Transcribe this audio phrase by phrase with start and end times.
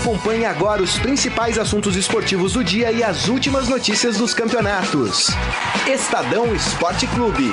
[0.00, 5.26] Acompanhe agora os principais assuntos esportivos do dia e as últimas notícias dos campeonatos.
[5.86, 7.52] Estadão Esporte Clube.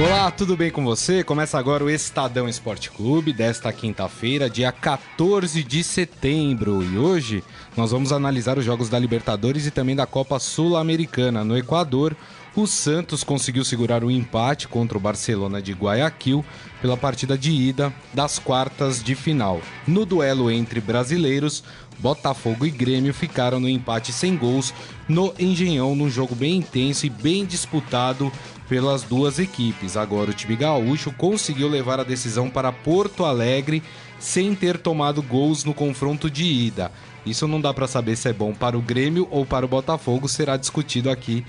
[0.00, 1.24] Olá, tudo bem com você?
[1.24, 6.82] Começa agora o Estadão Esporte Clube desta quinta-feira, dia 14 de setembro.
[6.82, 7.42] E hoje
[7.76, 11.44] nós vamos analisar os jogos da Libertadores e também da Copa Sul-Americana.
[11.44, 12.16] No Equador,
[12.54, 16.44] o Santos conseguiu segurar o empate contra o Barcelona de Guayaquil
[16.80, 19.60] pela partida de ida das quartas de final.
[19.86, 21.64] No duelo entre brasileiros,
[21.98, 24.74] Botafogo e Grêmio ficaram no empate sem gols
[25.08, 28.30] no Engenhão, num jogo bem intenso e bem disputado
[28.68, 29.96] pelas duas equipes.
[29.96, 33.82] Agora o time gaúcho conseguiu levar a decisão para Porto Alegre
[34.18, 36.92] sem ter tomado gols no confronto de ida.
[37.24, 40.28] Isso não dá para saber se é bom para o Grêmio ou para o Botafogo,
[40.28, 41.44] será discutido aqui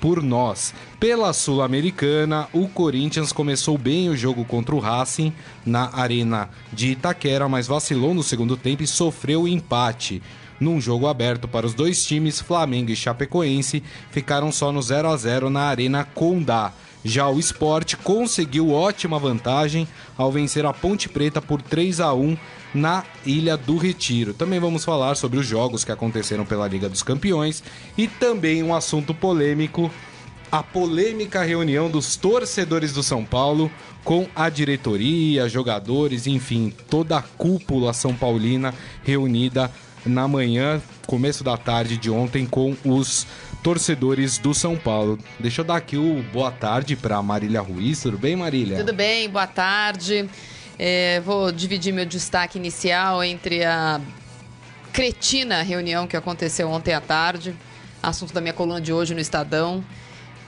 [0.00, 0.74] por nós.
[0.98, 5.32] Pela Sul-Americana, o Corinthians começou bem o jogo contra o Racing
[5.64, 10.22] na Arena de Itaquera, mas vacilou no segundo tempo e sofreu o empate.
[10.60, 15.16] Num jogo aberto para os dois times, Flamengo e Chapecoense ficaram só no 0 a
[15.16, 16.72] 0 na Arena Condá.
[17.04, 22.36] Já o Sport conseguiu ótima vantagem ao vencer a Ponte Preta por 3 a 1
[22.74, 24.34] na Ilha do Retiro.
[24.34, 27.62] Também vamos falar sobre os jogos que aconteceram pela Liga dos Campeões
[27.96, 29.90] e também um assunto polêmico,
[30.50, 33.70] a polêmica reunião dos torcedores do São Paulo
[34.04, 39.70] com a diretoria, jogadores, enfim, toda a cúpula são paulina reunida
[40.06, 43.26] na manhã, começo da tarde de ontem, com os
[43.68, 45.18] torcedores do São Paulo.
[45.38, 48.00] Deixa eu dar aqui o boa tarde para Marília Ruiz.
[48.00, 48.78] Tudo bem, Marília?
[48.78, 50.26] Tudo bem, boa tarde.
[50.78, 54.00] É, vou dividir meu destaque inicial entre a
[54.90, 57.54] cretina reunião que aconteceu ontem à tarde,
[58.02, 59.84] assunto da minha coluna de hoje no Estadão,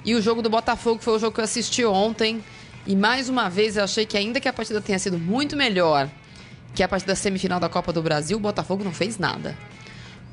[0.03, 2.43] e o jogo do Botafogo, que foi o jogo que eu assisti ontem.
[2.87, 6.09] E mais uma vez eu achei que, ainda que a partida tenha sido muito melhor
[6.75, 9.55] que a partida semifinal da Copa do Brasil, o Botafogo não fez nada.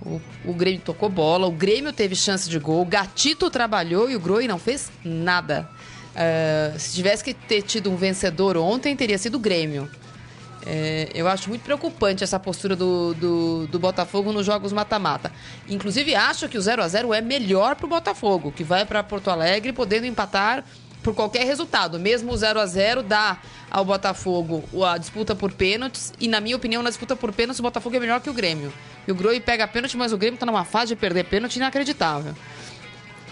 [0.02, 4.16] O, o, Grêmio tocou bola, o Grêmio teve chance de gol, o Gatito trabalhou e
[4.16, 5.68] o Groi não fez nada.
[6.14, 9.90] Uh, se tivesse que ter tido um vencedor ontem, teria sido o Grêmio.
[10.70, 15.32] É, eu acho muito preocupante essa postura do, do, do Botafogo nos jogos mata-mata.
[15.70, 19.02] Inclusive, acho que o 0 a 0 é melhor para o Botafogo, que vai para
[19.02, 20.66] Porto Alegre podendo empatar
[21.08, 21.98] por qualquer resultado.
[21.98, 23.38] Mesmo o 0 a 0 dá
[23.72, 26.12] ao Botafogo a disputa por pênaltis.
[26.20, 28.74] E, na minha opinião, na disputa por pênaltis, o Botafogo é melhor que o Grêmio.
[29.08, 32.36] E o Groi pega pênalti, mas o Grêmio está numa fase de perder pênalti inacreditável.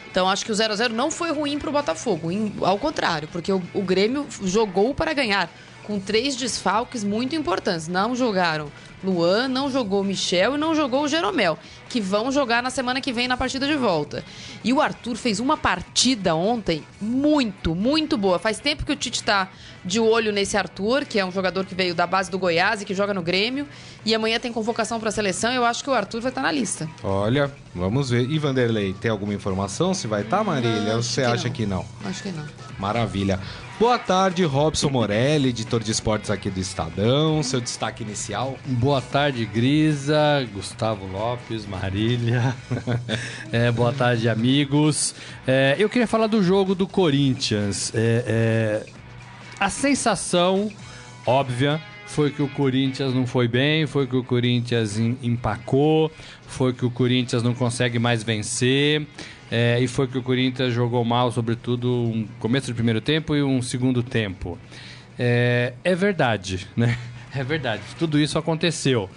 [0.09, 2.29] Então, acho que o 0 a 0 não foi ruim para o Botafogo.
[2.61, 5.49] Ao contrário, porque o, o Grêmio jogou para ganhar
[5.83, 7.89] com três desfalques muito importantes.
[7.89, 8.71] Não jogaram
[9.05, 11.57] Luan, não jogou Michel e não jogou o Jeromel,
[11.87, 14.23] que vão jogar na semana que vem na partida de volta.
[14.63, 18.39] E o Arthur fez uma partida ontem muito, muito boa.
[18.39, 19.49] Faz tempo que o Tite está
[19.85, 22.85] de olho nesse Arthur, que é um jogador que veio da base do Goiás e
[22.85, 23.67] que joga no Grêmio.
[24.03, 25.53] E amanhã tem convocação para a seleção.
[25.53, 26.89] Eu acho que o Arthur vai estar tá na lista.
[27.03, 28.29] Olha, vamos ver.
[28.29, 30.95] E Vanderlei, tem alguma informação se vai estar, tá, Marília?
[30.95, 31.53] Ou você que acha não.
[31.53, 31.85] que não?
[32.03, 32.45] Acho que não.
[32.79, 33.39] Maravilha.
[33.77, 37.43] Boa tarde, Robson Morelli, editor de esportes aqui do Estadão.
[37.43, 38.57] Seu destaque inicial.
[38.65, 42.55] Boa tarde, Grisa, Gustavo Lopes, Marília.
[43.51, 45.13] é, boa tarde, amigos.
[45.45, 47.91] É, eu queria falar do jogo do Corinthians.
[47.93, 49.04] É, é,
[49.59, 50.71] a sensação
[51.25, 56.11] óbvia foi que o Corinthians não foi bem, foi que o Corinthians empacou,
[56.47, 59.05] foi que o Corinthians não consegue mais vencer.
[59.51, 63.43] É, e foi que o Corinthians jogou mal, sobretudo um começo do primeiro tempo e
[63.43, 64.57] um segundo tempo.
[65.17, 66.97] É, é verdade, né?
[67.37, 69.09] É verdade, tudo isso aconteceu.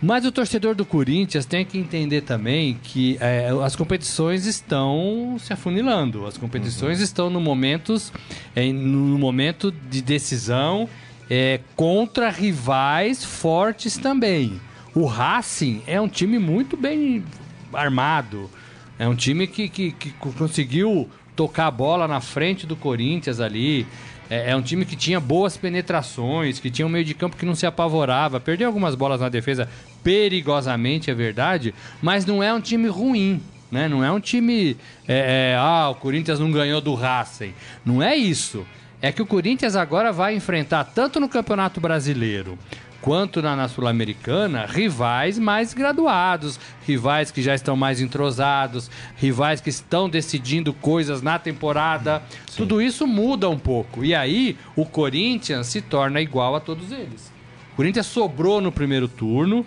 [0.00, 5.52] Mas o torcedor do Corinthians tem que entender também que é, as competições estão se
[5.52, 6.26] afunilando.
[6.26, 7.04] As competições uhum.
[7.04, 8.12] estão no, momentos,
[8.54, 10.88] é, no momento de decisão
[11.30, 14.60] é, contra rivais fortes também.
[14.94, 17.24] O Racing é um time muito bem
[17.72, 18.50] armado.
[18.98, 23.86] É um time que, que, que conseguiu tocar a bola na frente do Corinthians ali.
[24.28, 27.46] É, é, um time que tinha boas penetrações, que tinha um meio de campo que
[27.46, 28.40] não se apavorava.
[28.40, 29.68] Perdeu algumas bolas na defesa
[30.02, 33.40] perigosamente, é verdade, mas não é um time ruim.
[33.70, 33.88] Né?
[33.88, 34.76] Não é um time.
[35.06, 37.52] É, é, ah, o Corinthians não ganhou do Racing.
[37.84, 38.66] Não é isso.
[39.02, 42.58] É que o Corinthians agora vai enfrentar, tanto no Campeonato Brasileiro
[43.06, 49.70] quanto na, na Sul-Americana, rivais mais graduados, rivais que já estão mais entrosados, rivais que
[49.70, 52.20] estão decidindo coisas na temporada.
[52.50, 52.56] Sim.
[52.56, 54.04] Tudo isso muda um pouco.
[54.04, 57.32] E aí o Corinthians se torna igual a todos eles.
[57.74, 59.64] O Corinthians sobrou no primeiro turno,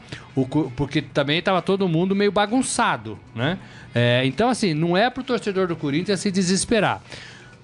[0.76, 3.58] porque também estava todo mundo meio bagunçado, né?
[3.96, 7.02] É, então, assim, não é para o torcedor do Corinthians se desesperar.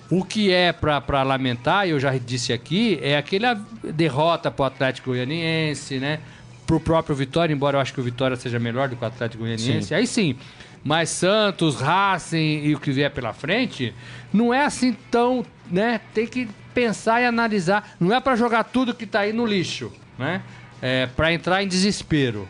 [0.10, 5.10] O que é para lamentar, eu já disse aqui, é aquela derrota para o Atlético
[5.10, 6.20] Goianiense, né?
[6.68, 9.08] Para o próprio Vitória, embora eu acho que o Vitória seja melhor do que o
[9.08, 9.88] Atlético Goianiense.
[9.88, 9.96] Sim.
[9.96, 10.36] Aí sim.
[10.84, 13.94] Mas Santos, Racing e o que vier pela frente,
[14.32, 16.00] não é assim tão, né?
[16.14, 17.96] Tem que pensar e analisar.
[18.00, 20.44] Não é para jogar tudo que está aí no lixo, né?
[20.82, 22.48] É para entrar em desespero.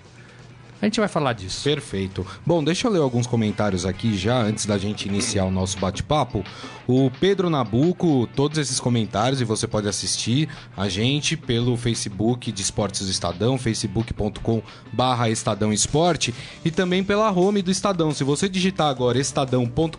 [0.82, 1.64] A gente vai falar disso.
[1.64, 2.26] Perfeito.
[2.46, 6.44] Bom, deixa eu ler alguns comentários aqui já antes da gente iniciar o nosso bate-papo.
[6.88, 12.62] O Pedro Nabuco, todos esses comentários, e você pode assistir a gente pelo Facebook de
[12.62, 14.62] Esportes do Estadão, facebook.com
[14.92, 18.12] barra Estadão Esporte, e também pela home do Estadão.
[18.12, 19.98] Se você digitar agora estadão.com.br,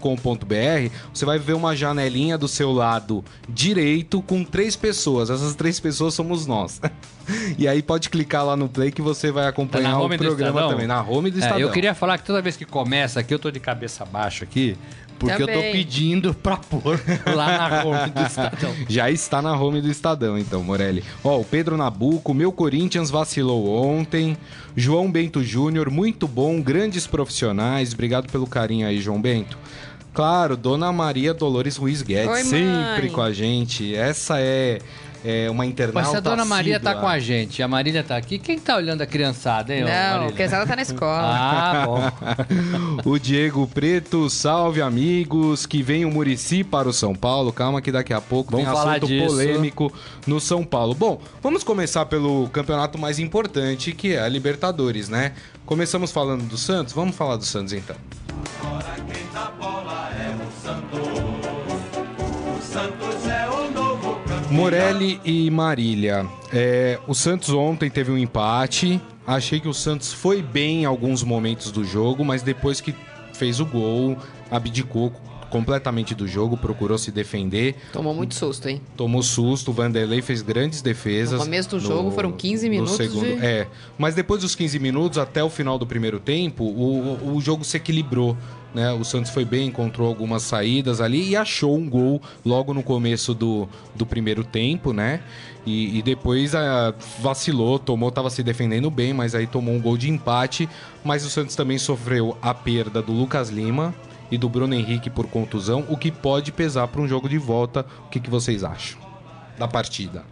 [1.13, 5.31] você vai ver uma janelinha do seu lado direito com três pessoas.
[5.31, 6.81] Essas três pessoas somos nós.
[7.59, 10.87] E aí pode clicar lá no play que você vai acompanhar tá o programa também.
[10.87, 11.59] Na home do Estadão.
[11.59, 14.45] É, eu queria falar que toda vez que começa aqui, eu tô de cabeça baixa
[14.45, 14.77] aqui.
[15.19, 15.55] Porque Também.
[15.55, 17.01] eu tô pedindo pra pôr
[17.35, 18.75] lá na home do Estadão.
[18.89, 21.03] Já está na home do Estadão, então, Morelli.
[21.25, 24.37] Ó, o Pedro Nabuco, meu Corinthians vacilou ontem.
[24.77, 27.95] João Bento Júnior, muito bom, grandes profissionais.
[27.95, 29.59] Obrigado pelo carinho aí, João Bento.
[30.13, 33.95] Claro, Dona Maria Dolores Ruiz Guedes, Oi, sempre com a gente.
[33.95, 34.79] Essa é
[35.27, 36.01] é, uma internauta.
[36.01, 38.39] Mas a dona Maria tá com a gente, a Marília tá aqui.
[38.39, 39.83] Quem tá olhando a criançada, hein?
[39.83, 41.27] Não, a criançada tá na escola.
[41.35, 42.01] ah, bom.
[43.11, 47.53] o Diego Preto, salve amigos, que vem o Murici para o São Paulo.
[47.53, 49.27] Calma que daqui a pouco vamos tem assunto disso.
[49.27, 49.93] polêmico
[50.29, 50.95] no São Paulo.
[50.95, 55.33] Bom, vamos começar pelo campeonato mais importante, que é a Libertadores, né?
[55.65, 57.97] Começamos falando do Santos, vamos falar do Santos então.
[58.63, 59.86] Agora quem dá bola
[64.57, 66.27] Morelli e Marília.
[66.51, 69.01] É, o Santos ontem teve um empate.
[69.27, 72.95] Achei que o Santos foi bem em alguns momentos do jogo, mas depois que
[73.35, 74.17] fez o gol,
[74.51, 75.13] abdicou
[75.51, 77.77] completamente do jogo, procurou se defender.
[77.93, 78.81] Tomou muito susto, hein?
[78.97, 81.39] Tomou susto, o Vanderlei fez grandes defesas.
[81.39, 82.97] No começo do no, jogo foram 15 minutos.
[82.97, 83.45] segundo, de...
[83.45, 83.67] É,
[83.99, 87.77] mas depois dos 15 minutos, até o final do primeiro tempo, o, o jogo se
[87.77, 88.37] equilibrou.
[88.77, 88.93] Né?
[88.93, 93.33] O Santos foi bem, encontrou algumas saídas ali e achou um gol logo no começo
[93.33, 95.23] do, do primeiro tempo, né?
[95.65, 99.81] E, e depois a, ah, vacilou, tomou, estava se defendendo bem, mas aí tomou um
[99.81, 100.69] gol de empate.
[101.03, 103.95] Mas o Santos também sofreu a perda do Lucas Lima,
[104.31, 107.87] e do Bruno Henrique por contusão, o que pode pesar para um jogo de volta.
[108.07, 108.99] O que, que vocês acham
[109.57, 110.25] da partida?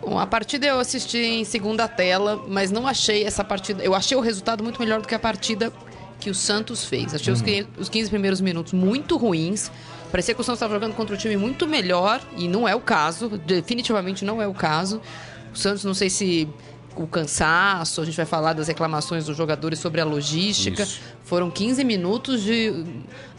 [0.00, 3.82] Bom, a partida eu assisti em segunda tela, mas não achei essa partida.
[3.82, 5.72] Eu achei o resultado muito melhor do que a partida
[6.20, 7.14] que o Santos fez.
[7.14, 7.66] Achei uhum.
[7.78, 9.70] os, 15, primeiros minutos muito ruins.
[10.10, 12.80] Parecia que o Santos estava jogando contra um time muito melhor, e não é o
[12.80, 15.00] caso, definitivamente não é o caso.
[15.54, 16.48] O Santos, não sei se
[16.96, 20.82] o cansaço, a gente vai falar das reclamações dos jogadores sobre a logística.
[20.82, 21.00] Isso.
[21.24, 22.84] Foram 15 minutos de.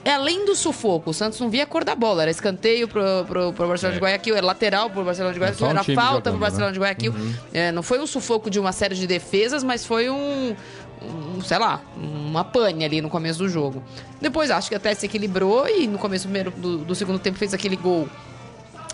[0.03, 2.23] É além do sufoco, o Santos não via a cor da bola.
[2.23, 3.99] Era escanteio pro, pro, pro Barcelona é.
[3.99, 6.73] de Guayaquil, era lateral pro Barcelona de Guayaquil, era falta jogando, pro Barcelona né?
[6.73, 7.11] de Guayaquil.
[7.11, 7.33] Uhum.
[7.53, 10.55] É, não foi um sufoco de uma série de defesas, mas foi um,
[11.01, 13.83] um, sei lá, uma pane ali no começo do jogo.
[14.19, 17.53] Depois acho que até se equilibrou e no começo do, do, do segundo tempo fez
[17.53, 18.07] aquele gol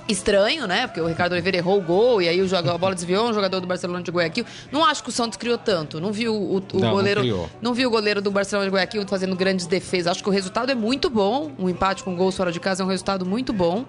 [0.08, 0.88] estranho, né?
[0.88, 3.34] Porque o Ricardo Oliveira errou o gol e aí o jogador, a bola desviou, um
[3.34, 4.46] jogador do Barcelona de Guayaquil.
[4.72, 6.00] Não acho que o Santos criou tanto.
[6.00, 7.26] Não vi o, o, não, goleiro.
[7.26, 10.12] Não, não, vi o goleiro do Barcelona de Guayaquil fazendo grandes defesas.
[10.12, 11.52] Acho que o resultado é muito bom.
[11.60, 13.86] Um empate com gols fora de casa é um resultado muito bom.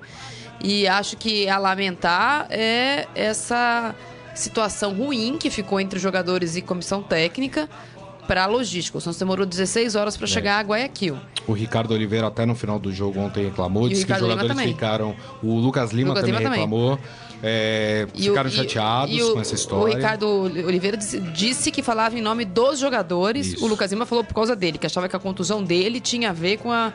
[0.60, 3.94] E acho que a lamentar é essa
[4.34, 7.68] situação ruim que ficou entre jogadores e comissão técnica
[8.28, 8.98] para a logística.
[8.98, 10.28] O Santos demorou 16 horas para é.
[10.28, 11.16] chegar a Guayaquil.
[11.46, 15.16] O Ricardo Oliveira até no final do jogo ontem reclamou, disse que os jogadores ficaram.
[15.42, 16.98] O Lucas Lima Lucas também Lima reclamou.
[17.42, 19.94] É, ficaram o, chateados e, e com essa história.
[19.94, 23.54] O Ricardo Oliveira disse, disse, que falava em nome dos jogadores.
[23.54, 23.64] Isso.
[23.64, 26.32] O Lucas Lima falou por causa dele, que achava que a contusão dele tinha a
[26.32, 26.92] ver com a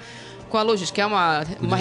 [0.54, 1.78] com a logística, que é uma, uma,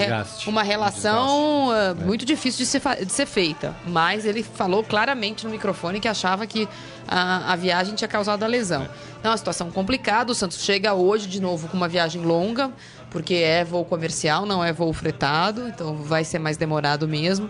[0.46, 3.76] uma relação uh, muito difícil de ser, de ser feita.
[3.86, 6.66] Mas ele falou claramente no microfone que achava que
[7.06, 8.84] a, a viagem tinha causado a lesão.
[8.84, 8.88] É.
[9.22, 10.32] Então, é uma situação complicada.
[10.32, 12.72] O Santos chega hoje de novo com uma viagem longa,
[13.08, 17.48] porque é voo comercial, não é voo fretado, então vai ser mais demorado mesmo.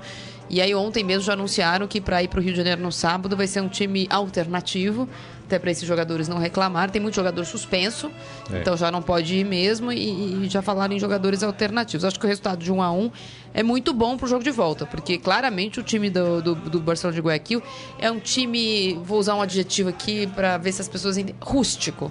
[0.51, 2.93] E aí ontem mesmo já anunciaram que para ir para o Rio de Janeiro no
[2.93, 5.09] sábado vai ser um time alternativo
[5.47, 6.91] até para esses jogadores não reclamar.
[6.91, 8.11] Tem muito jogador suspenso,
[8.51, 8.61] é.
[8.61, 9.93] então já não pode ir mesmo.
[9.93, 12.05] E, e, já falaram em jogadores alternativos.
[12.05, 13.11] Acho que o resultado de 1 um a 1 um
[13.55, 16.81] é muito bom para o jogo de volta, porque claramente o time do, do, do,
[16.81, 17.63] Barcelona de Guayaquil
[17.99, 22.11] é um time, vou usar um adjetivo aqui para ver se as pessoas entendem, rústico.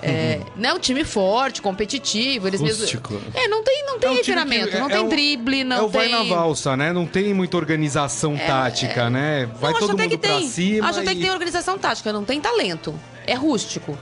[0.00, 2.46] É, não é um time forte, competitivo.
[2.46, 3.14] Eles Rústico.
[3.14, 3.28] mesmo.
[3.34, 5.90] É, não tem, não tem é um refinamento, não é, tem drible, não é o
[5.90, 6.08] tem.
[6.08, 6.92] vai na valsa, né?
[6.92, 9.46] Não tem muita organização é, tática, né?
[9.60, 10.48] Vai não, todo mundo pra tem.
[10.48, 10.88] cima.
[10.88, 11.02] Acho e...
[11.02, 12.94] até que tem organização tática, não tem talento.
[13.26, 13.98] É rústico.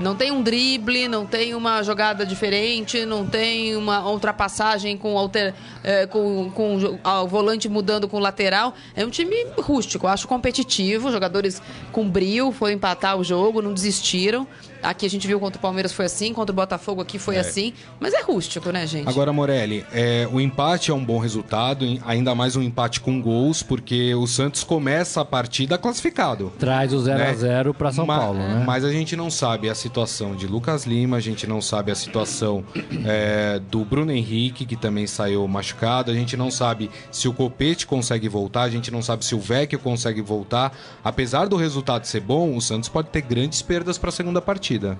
[0.00, 5.54] Não tem um drible, não tem uma jogada diferente, não tem uma ultrapassagem com, alter,
[5.84, 8.74] é, com, com o volante mudando com o lateral.
[8.96, 11.12] É um time rústico, acho competitivo.
[11.12, 11.60] Jogadores
[11.92, 14.48] com brio, foram empatar o jogo, não desistiram.
[14.82, 17.40] Aqui a gente viu contra o Palmeiras foi assim, contra o Botafogo aqui foi é.
[17.40, 17.74] assim.
[17.98, 19.08] Mas é rústico, né, gente?
[19.08, 23.62] Agora, Morelli, é, o empate é um bom resultado, ainda mais um empate com gols,
[23.62, 26.52] porque o Santos começa a partida classificado.
[26.58, 27.34] Traz o 0x0 né?
[27.34, 28.64] Zero para São Paulo, né?
[28.66, 31.94] Mas a gente não sabe a situação de Lucas Lima, a gente não sabe a
[31.94, 32.64] situação
[33.04, 37.86] é, do Bruno Henrique, que também saiu machucado, a gente não sabe se o Copete
[37.86, 40.72] consegue voltar, a gente não sabe se o Vecchio consegue voltar.
[41.04, 44.69] Apesar do resultado ser bom, o Santos pode ter grandes perdas para a segunda partida
[44.70, 44.96] partida?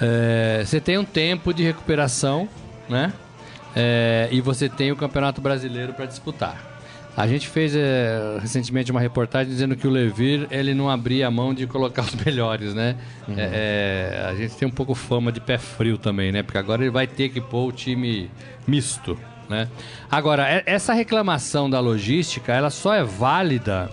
[0.00, 2.48] É, você tem um tempo de recuperação,
[2.88, 3.12] né?
[3.74, 6.70] É, e você tem o Campeonato Brasileiro para disputar.
[7.14, 11.30] A gente fez é, recentemente uma reportagem dizendo que o Levir ele não abria a
[11.30, 12.96] mão de colocar os melhores, né?
[13.28, 13.34] Uhum.
[13.36, 16.42] É, é, a gente tem um pouco fama de pé frio também, né?
[16.42, 18.30] Porque agora ele vai ter que pôr o time
[18.66, 19.18] misto,
[19.48, 19.68] né?
[20.10, 23.90] Agora, é, essa reclamação da logística, ela só é válida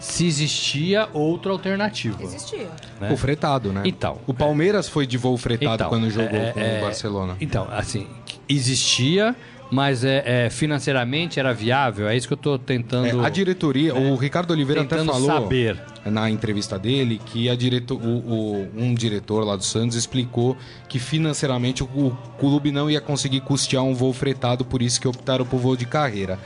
[0.00, 2.20] se existia outra alternativa.
[2.22, 2.70] Existia.
[2.98, 3.12] Né?
[3.12, 3.82] O fretado, né?
[3.84, 4.18] Então.
[4.26, 4.90] O Palmeiras é...
[4.90, 7.36] foi de voo fretado então, quando jogou é, com o é, Barcelona.
[7.38, 8.06] Então, assim,
[8.48, 9.36] existia,
[9.70, 12.08] mas é, é, financeiramente era viável.
[12.08, 13.22] É isso que eu estou tentando.
[13.22, 15.78] É, a diretoria, o Ricardo Oliveira até falou saber.
[16.06, 20.56] na entrevista dele que a direto, o, o, um diretor lá do Santos explicou
[20.88, 25.06] que financeiramente o, o clube não ia conseguir custear um voo fretado, por isso que
[25.06, 26.38] optaram por voo de carreira.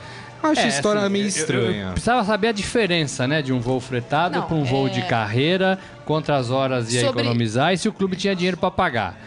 [0.51, 1.81] Acho é, a história assim, meio estranha.
[1.81, 5.01] Eu, eu precisava saber a diferença, né, de um voo fretado para um voo de
[5.01, 7.21] é- carreira, quantas horas ia Sobre...
[7.21, 9.19] economizar e se o clube tinha dinheiro para pagar.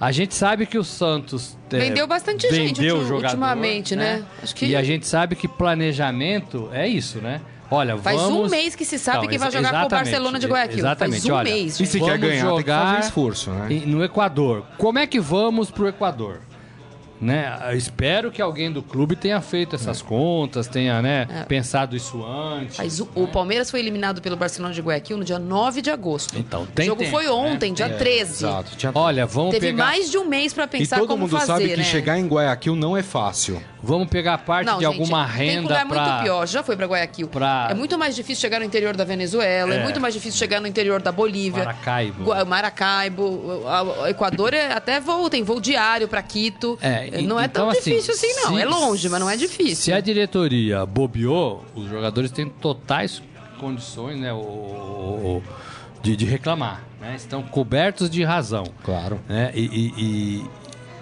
[0.00, 4.18] A gente sabe que o Santos é, vendeu bastante vendeu gente jogador, ultimamente, né?
[4.18, 4.24] né?
[4.42, 4.66] Acho que...
[4.66, 7.40] E a gente sabe que planejamento é isso, né?
[7.70, 8.46] Olha, Faz vamos...
[8.46, 10.78] um mês que se sabe então, que vai jogar com o Barcelona de Guayaquil.
[10.78, 11.20] Exatamente.
[11.20, 11.80] Faz um Olha, mês.
[11.80, 13.82] E se quer ganhar, jogar tem que fazer esforço, né?
[13.86, 14.64] No Equador.
[14.78, 16.40] Como é que vamos pro Equador?
[17.20, 17.52] Né?
[17.74, 20.04] Espero que alguém do clube tenha feito essas é.
[20.04, 21.42] contas, tenha né, é.
[21.44, 22.78] pensado isso antes.
[22.78, 23.10] Mas o, né?
[23.16, 26.38] o, Palmeiras foi eliminado pelo Barcelona de Guayaquil no dia 9 de agosto.
[26.38, 27.30] Então, tem O jogo tempo, foi né?
[27.30, 27.76] ontem, né?
[27.76, 28.30] dia é, 13.
[28.44, 28.76] Exato.
[28.76, 28.92] Tinha...
[28.94, 29.84] Olha, vamos Teve pegar...
[29.84, 31.84] mais de um mês para pensar como fazer, E todo mundo sabe que né?
[31.84, 33.60] chegar em Guayaquil não é fácil.
[33.82, 36.02] Vamos pegar parte não, de gente, alguma renda Tem lugar pra...
[36.02, 36.46] muito pior.
[36.46, 37.28] Já foi para Guayaquil.
[37.28, 37.68] Pra...
[37.70, 39.78] É muito mais difícil chegar no interior da Venezuela, é.
[39.78, 39.82] é.
[39.82, 41.64] muito mais difícil chegar no interior da Bolívia.
[41.64, 42.46] Maracaibo.
[42.46, 43.62] Maracaibo.
[44.02, 46.78] O Equador é até voo, tem voo diário para Quito.
[46.80, 48.54] É, não é então, tão assim, difícil assim, não.
[48.54, 49.76] Se, é longe, mas não é difícil.
[49.76, 53.22] Se a diretoria bobeou, os jogadores têm totais
[53.58, 54.32] condições, né?
[54.32, 55.42] O, o,
[56.02, 56.84] de, de reclamar.
[57.00, 57.14] Né?
[57.16, 58.64] Estão cobertos de razão.
[58.84, 59.20] Claro.
[59.28, 59.52] Né?
[59.54, 60.50] e, e, e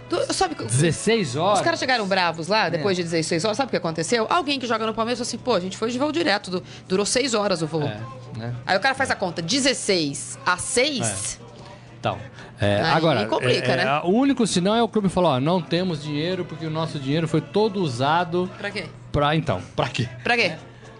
[0.09, 1.59] Tu, sabe, 16 horas.
[1.59, 3.03] Os caras chegaram bravos lá, depois é.
[3.03, 3.57] de 16 horas.
[3.57, 4.27] Sabe o que aconteceu?
[4.31, 6.65] Alguém que joga no Palmeiras falou assim: pô, a gente foi de voo direto, do,
[6.89, 7.83] durou 6 horas o voo.
[7.83, 8.01] É,
[8.37, 8.55] né?
[8.65, 11.41] Aí o cara faz a conta: 16 a 6.
[11.43, 11.47] É.
[11.99, 12.19] Então,
[12.61, 14.01] é, agora, complica, é, né?
[14.05, 17.27] o único sinal é o clube falou: ó, não temos dinheiro porque o nosso dinheiro
[17.27, 18.51] foi todo usado.
[18.59, 18.85] Pra quê?
[19.11, 20.09] Pra, então, pra quê?
[20.23, 20.53] Pra quê?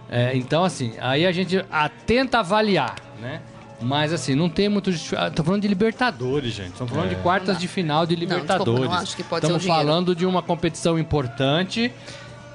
[0.09, 1.63] É, então, assim, aí a gente
[2.05, 3.41] tenta avaliar, né?
[3.79, 4.89] Mas assim, não tem muito.
[4.89, 6.71] Estamos ah, falando de Libertadores, gente.
[6.71, 7.15] Estamos falando é.
[7.15, 8.65] de quartas de final de Libertadores.
[8.65, 11.91] Não, desculpa, não acho que pode Estamos ser falando de uma competição importante.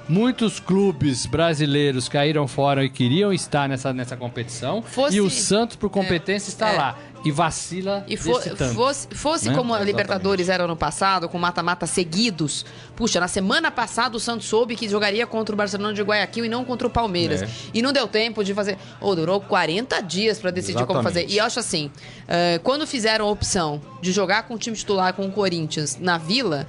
[0.07, 4.81] Muitos clubes brasileiros caíram fora e queriam estar nessa, nessa competição.
[4.81, 5.17] Fosse...
[5.17, 6.77] E o Santos, por competência, é, está é.
[6.77, 8.33] lá e vacila e fo
[8.73, 9.55] fosse, fosse né?
[9.55, 12.65] como a Libertadores era no passado, com mata-mata seguidos.
[12.95, 16.49] Puxa, na semana passada o Santos soube que jogaria contra o Barcelona de Guayaquil e
[16.49, 17.41] não contra o Palmeiras.
[17.41, 17.47] É.
[17.73, 18.77] E não deu tempo de fazer.
[18.99, 20.95] Ou oh, durou 40 dias para decidir Exatamente.
[20.95, 21.29] como fazer.
[21.29, 25.13] E eu acho assim, uh, quando fizeram a opção de jogar com o time titular
[25.13, 26.67] com o Corinthians na Vila,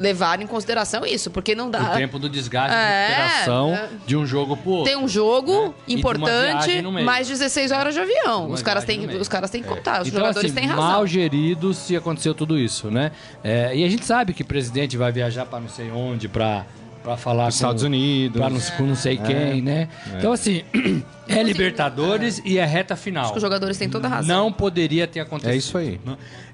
[0.00, 1.92] levar em consideração isso, porque não dá.
[1.92, 4.90] O tempo do desgaste é, de recuperação é, de um jogo pro outro.
[4.90, 5.74] Tem um jogo né?
[5.88, 8.50] importante, mais 16 horas de avião.
[8.50, 10.84] Os caras, têm, os caras têm que contar, os então, jogadores assim, têm razão.
[10.84, 13.12] Mal gerido se aconteceu tudo isso, né?
[13.44, 16.64] É, e a gente sabe que o presidente vai viajar para não sei onde, para
[17.10, 19.16] para falar com Estados Unidos, para não, com não sei é.
[19.16, 19.88] quem, né?
[20.12, 20.18] É.
[20.18, 20.62] Então assim,
[21.28, 23.24] é Libertadores e é reta final.
[23.24, 24.44] Acho que os jogadores têm toda a razão.
[24.44, 25.52] Não poderia ter acontecido.
[25.52, 26.00] É isso aí.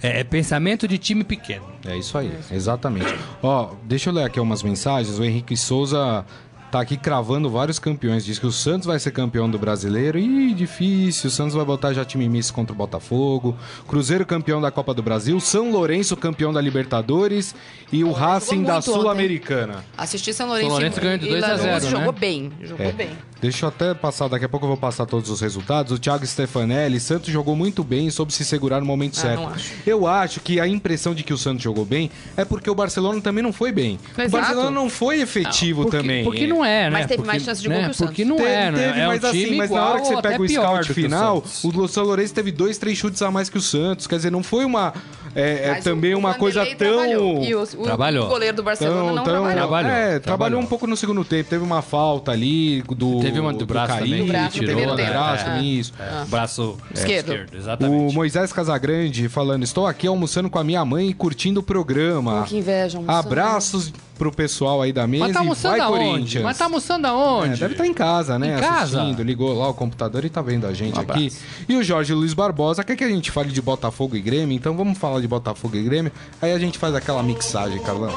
[0.02, 1.66] É, é pensamento de time pequeno.
[1.86, 3.14] É isso aí, exatamente.
[3.42, 5.18] Ó, deixa eu ler aqui umas mensagens.
[5.18, 6.25] O Henrique Souza
[6.70, 8.25] tá aqui cravando vários campeões.
[8.25, 10.18] Diz que o Santos vai ser campeão do brasileiro.
[10.18, 11.28] Ih, difícil.
[11.28, 13.56] O Santos vai botar já time misto contra o Botafogo.
[13.87, 15.38] Cruzeiro campeão da Copa do Brasil.
[15.40, 17.54] São Lourenço campeão da Libertadores.
[17.92, 19.85] E o Racing da Sul-Americana.
[19.96, 20.68] Assisti São Lourenço.
[20.68, 21.90] São Lourenço ganhou de 2 a 0 né?
[21.90, 22.52] Jogou bem.
[22.62, 22.92] Jogou é.
[22.92, 23.11] bem.
[23.40, 25.92] Deixa eu até passar, daqui a pouco eu vou passar todos os resultados.
[25.92, 29.40] O Thiago Stefanelli, Santos jogou muito bem e soube se segurar no momento Ah, certo.
[29.40, 29.72] não acho.
[29.86, 33.20] Eu acho que a impressão de que o Santos jogou bem é porque o Barcelona
[33.20, 33.98] também não foi bem.
[34.16, 34.30] O Exato.
[34.30, 36.24] Barcelona não foi efetivo Porque, também.
[36.24, 36.90] porque não é, né?
[36.90, 37.84] Mas teve porque, mais chance de gol né?
[37.84, 38.06] que o Santos.
[38.06, 38.78] Porque não Teve, é, né?
[38.86, 40.94] teve, é mas um assim, time mas na hora que você pega o scout o
[40.94, 44.06] final, o São Lourenço teve dois, três chutes a mais que o Santos.
[44.06, 44.94] Quer dizer, não foi uma.
[45.36, 46.76] É, é também o- o uma coisa tão.
[46.76, 47.42] trabalhou.
[47.44, 48.24] E o, o- Trabalhou.
[48.26, 49.54] o goleiro do Barcelona Tão, não tão, trabalhou.
[49.56, 50.60] Trabalhou, É, trabalhou trabalhou.
[50.60, 51.50] um pouco no segundo tempo.
[51.50, 53.20] Teve uma falta ali do.
[53.20, 55.62] Teve uma do braço também, Do braço, teve braço, É.
[55.62, 55.92] isso.
[56.00, 57.28] É, braço Esquerdo.
[57.32, 57.54] esquerdo.
[57.56, 58.10] exatamente.
[58.10, 62.40] O Moisés Casagrande falando: Estou aqui almoçando com a minha mãe e curtindo o programa.
[62.40, 63.26] Oh, que inveja, almoçando.
[63.26, 66.04] Abraços pro pessoal aí da mesa Mas tá almoçando vai aonde?
[66.11, 66.44] Corinthians.
[66.44, 67.61] Mas tá almoçando É, aonde?
[67.61, 68.56] deve estar em casa, né?
[68.56, 69.00] Em casa?
[69.02, 71.32] Assistindo, ligou lá o computador e tá vendo a gente Um aqui.
[71.68, 74.76] E o Jorge Luiz Barbosa quer que a gente fale de Botafogo e Grêmio, então
[74.76, 76.11] vamos falar de Botafogo e Grêmio.
[76.40, 78.11] Aí a gente faz aquela mixagem, Carlão.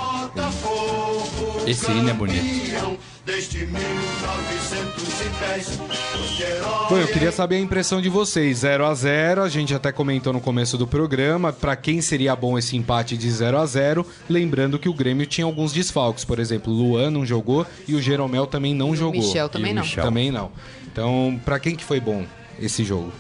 [1.68, 3.00] Esse hino é bonito.
[3.30, 5.68] Desde 1910,
[6.16, 8.58] os heróis Bom, eu queria saber a impressão de vocês.
[8.58, 11.54] 0 a 0 a gente até comentou no começo do programa.
[11.54, 15.46] Pra quem seria bom esse empate de 0 a 0 Lembrando que o Grêmio tinha
[15.46, 16.26] alguns desfalques.
[16.26, 19.22] Por exemplo, o Luan não jogou e o Jeromel também não jogou.
[19.22, 19.84] Michel também E o não.
[19.84, 20.52] Michel Também não.
[20.92, 22.26] Então, pra quem que foi bom
[22.60, 23.14] esse jogo?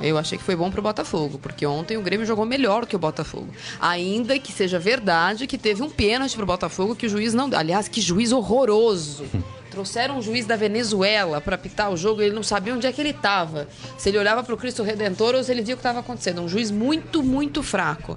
[0.00, 2.98] Eu achei que foi bom pro Botafogo, porque ontem o Grêmio jogou melhor que o
[2.98, 3.48] Botafogo.
[3.80, 7.50] Ainda que seja verdade que teve um pênalti pro Botafogo que o juiz não.
[7.52, 9.24] Aliás, que juiz horroroso.
[9.76, 12.98] Trouxeram um juiz da Venezuela para pitar o jogo ele não sabia onde é que
[12.98, 13.68] ele estava.
[13.98, 16.40] Se ele olhava pro Cristo Redentor ou se ele via o que estava acontecendo.
[16.40, 18.16] Um juiz muito, muito fraco.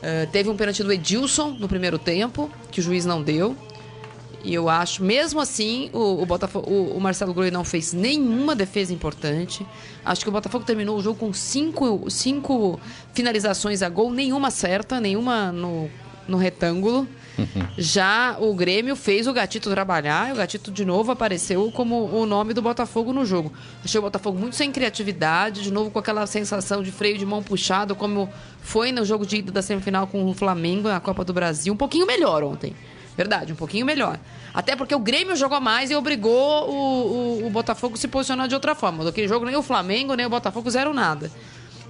[0.00, 3.54] Eh, teve um pênalti do Edilson no primeiro tempo, que o juiz não deu.
[4.42, 8.56] E eu acho, mesmo assim, o, o Botafogo, o, o Marcelo Groi não fez nenhuma
[8.56, 9.66] defesa importante.
[10.02, 12.80] Acho que o Botafogo terminou o jogo com cinco, cinco
[13.12, 15.90] finalizações a gol, nenhuma certa, nenhuma no,
[16.26, 17.06] no retângulo.
[17.76, 22.26] Já o Grêmio fez o Gatito trabalhar, e o Gatito de novo apareceu como o
[22.26, 23.52] nome do Botafogo no jogo.
[23.84, 27.42] Achei o Botafogo muito sem criatividade, de novo com aquela sensação de freio de mão
[27.42, 28.28] puxado, como
[28.60, 31.72] foi no jogo de ida da semifinal com o Flamengo na Copa do Brasil.
[31.72, 32.74] Um pouquinho melhor ontem.
[33.16, 34.18] Verdade, um pouquinho melhor.
[34.52, 38.48] Até porque o Grêmio jogou mais e obrigou o, o, o Botafogo a se posicionar
[38.48, 39.04] de outra forma.
[39.04, 41.30] Daquele jogo nem o Flamengo, nem o Botafogo zero nada.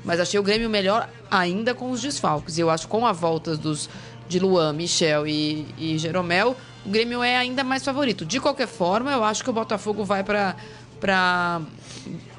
[0.04, 2.58] Mas achei o Grêmio melhor ainda com os desfalques.
[2.58, 3.88] E eu acho que com a volta dos,
[4.28, 8.25] de Luan, Michel e, e Jeromel, o Grêmio é ainda mais favorito.
[8.25, 10.57] De qualquer forma, eu acho que o Botafogo vai para
[11.00, 11.61] para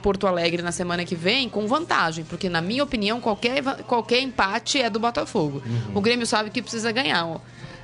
[0.01, 4.81] Porto Alegre na semana que vem com vantagem, porque na minha opinião qualquer, qualquer empate
[4.81, 5.61] é do Botafogo.
[5.93, 7.39] O Grêmio sabe que precisa ganhar.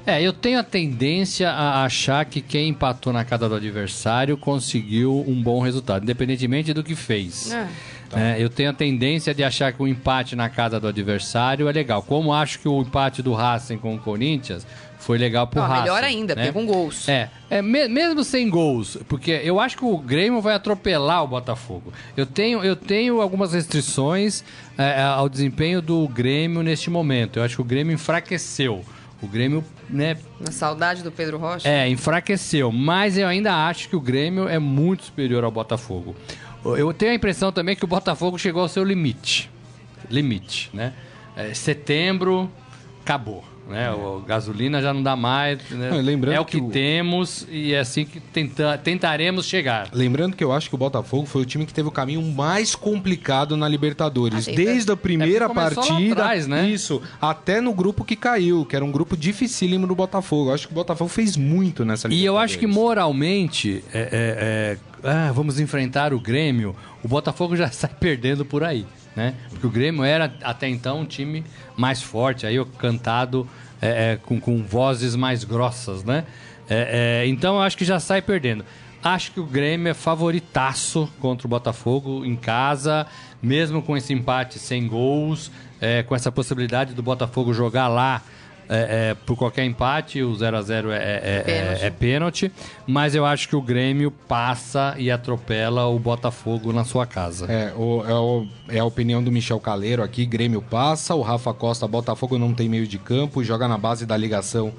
[0.05, 5.23] É, eu tenho a tendência a achar que quem empatou na casa do adversário conseguiu
[5.27, 7.51] um bom resultado, independentemente do que fez.
[7.51, 7.67] É.
[8.13, 11.71] É, eu tenho a tendência de achar que o empate na casa do adversário é
[11.71, 12.01] legal.
[12.03, 14.65] Como acho que o empate do Racing com o Corinthians
[14.99, 15.81] foi legal pro Ó, Racing.
[15.81, 16.43] melhor ainda, né?
[16.51, 17.09] porque com gols.
[17.09, 21.27] É, é me- mesmo sem gols, porque eu acho que o Grêmio vai atropelar o
[21.27, 21.91] Botafogo.
[22.15, 24.43] Eu tenho, eu tenho algumas restrições
[24.77, 27.39] é, ao desempenho do Grêmio neste momento.
[27.39, 28.83] Eu acho que o Grêmio enfraqueceu.
[29.21, 31.67] O Grêmio, né, Na saudade do Pedro Rocha.
[31.69, 36.15] é, enfraqueceu, mas eu ainda acho que o Grêmio é muito superior ao Botafogo.
[36.63, 39.49] Eu tenho a impressão também que o Botafogo chegou ao seu limite.
[40.09, 40.93] Limite, né?
[41.35, 42.49] É, setembro,
[43.03, 43.43] acabou.
[43.69, 43.89] Né?
[43.89, 45.57] O gasolina já não dá mais.
[45.69, 45.89] né?
[45.97, 49.87] É, lembrando é o que, que o- temos e é assim que tenta- tentaremos chegar.
[49.93, 52.75] Lembrando que eu acho que o Botafogo foi o time que teve o caminho mais
[52.75, 54.49] complicado na Libertadores.
[54.49, 56.67] Ah, Desde a primeira É partida, atrás, né?
[56.67, 60.49] isso, até no grupo que caiu, que era um grupo dificílimo do Botafogo.
[60.49, 62.75] Eu acho que o Botafogo fez muito nessa E eu acho que Libertadores.
[62.97, 68.63] moralmente, é, é, é, ah, vamos enfrentar o Grêmio, o Botafogo já sai perdendo por
[68.63, 68.85] aí,
[69.15, 69.35] né?
[69.49, 71.43] Porque o Grêmio era até então um time
[71.75, 73.47] mais forte, aí cantado
[73.81, 76.25] é, é, com, com vozes mais grossas, né?
[76.69, 78.63] É, é, então eu acho que já sai perdendo.
[79.03, 83.07] Acho que o Grêmio é favoritaço contra o Botafogo em casa,
[83.41, 88.21] mesmo com esse empate sem gols, é, com essa possibilidade do Botafogo jogar lá
[88.69, 91.83] é, é, por qualquer empate, o 0 a 0 é, é, é- Pênalti.
[91.85, 92.51] é pênalti,
[92.87, 97.45] mas eu acho que o Grêmio passa e atropela o Botafogo na sua casa.
[97.51, 100.25] É, o- é, o- é a opinião do Michel Caleiro aqui.
[100.25, 104.15] Grêmio passa, o Rafa Costa, Botafogo não tem meio de campo, joga na base da
[104.15, 104.71] ligação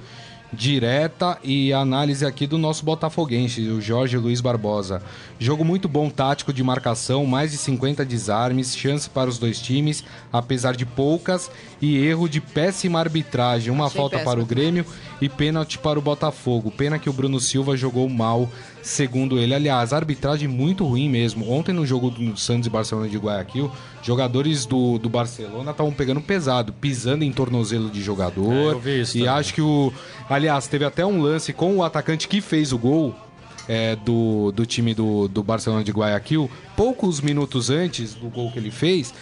[0.53, 5.01] direta e análise aqui do nosso botafoguense, o Jorge Luiz Barbosa.
[5.39, 10.03] Jogo muito bom tático de marcação, mais de 50 desarmes, chance para os dois times,
[10.31, 11.49] apesar de poucas,
[11.81, 14.31] e erro de péssima arbitragem, uma Achei falta péssimo.
[14.31, 14.85] para o Grêmio
[15.19, 16.71] e pênalti para o Botafogo.
[16.71, 18.49] Pena que o Bruno Silva jogou mal,
[18.81, 19.53] segundo ele.
[19.53, 21.51] Aliás, arbitragem muito ruim mesmo.
[21.51, 26.21] Ontem no jogo do Santos e Barcelona de Guayaquil, jogadores do, do Barcelona estavam pegando
[26.21, 28.53] pesado, pisando em tornozelo de jogador.
[28.53, 29.35] É, eu vi isso e também.
[29.35, 29.91] acho que o.
[30.43, 33.15] Aliás, teve até um lance com o atacante que fez o gol.
[33.65, 38.59] é, do, do time do, do Barcelona de Guayaquil, poucos minutos antes do gol que
[38.59, 39.13] ele fez,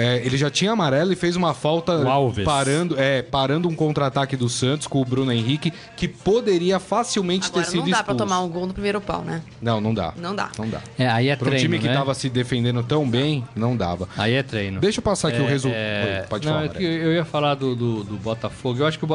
[0.00, 2.44] é, ele já tinha amarelo e fez uma falta O Alves.
[2.44, 7.64] parando, é, parando um contra-ataque do Santos com o Bruno Henrique, que poderia facilmente Agora,
[7.64, 8.18] ter sido não dá pra expulso.
[8.18, 9.42] tomar um gol no primeiro pau, né?
[9.60, 10.12] Não, não dá.
[10.16, 10.50] Não dá.
[10.58, 10.80] Não dá.
[10.98, 11.94] É, aí é Para um treino, time que né?
[11.94, 14.08] tava se defendendo tão bem, não dava.
[14.16, 14.80] Aí é treino.
[14.80, 15.78] Deixa eu passar aqui o É, resultado.
[15.78, 16.64] é, Pode não, falar.
[16.66, 18.78] é que eu ia falar do, do, do Botafogo.
[18.80, 19.14] Eu acho que o, o-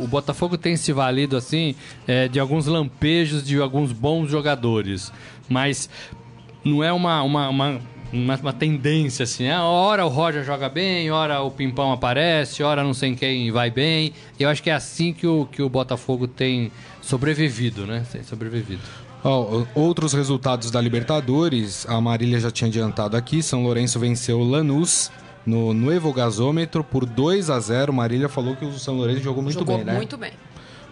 [0.00, 1.74] o- o Botafogo tem se valido assim
[2.06, 5.12] é, de alguns lampejos de alguns bons jogadores,
[5.48, 5.88] mas
[6.64, 7.80] não é uma, uma, uma,
[8.14, 9.48] uma, uma tendência assim.
[9.48, 13.70] Ah, hora o Roger joga bem, hora o Pimpão aparece, hora não sei quem vai
[13.70, 14.12] bem.
[14.38, 16.70] Eu acho que é assim que o, que o Botafogo tem
[17.02, 18.04] sobrevivido, né?
[18.10, 18.82] Tem sobrevivido.
[19.22, 23.42] Ó, outros resultados da Libertadores, a Marília já tinha adiantado aqui.
[23.42, 25.10] São Lourenço venceu o Lanús
[25.44, 29.58] no Nuevo Gasômetro por 2 a 0 Marília falou que o São Lourenço jogou muito
[29.58, 29.94] Jogou bem, né?
[29.94, 30.32] muito bem.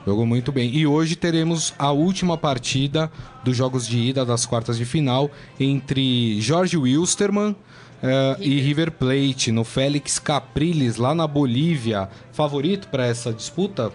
[0.07, 0.75] Jogou muito bem.
[0.75, 3.11] E hoje teremos a última partida
[3.45, 7.55] dos jogos de ida das quartas de final entre Jorge Wilstermann
[8.03, 12.09] eh, e River Plate no Félix Capriles, lá na Bolívia.
[12.33, 13.93] Favorito para essa disputa?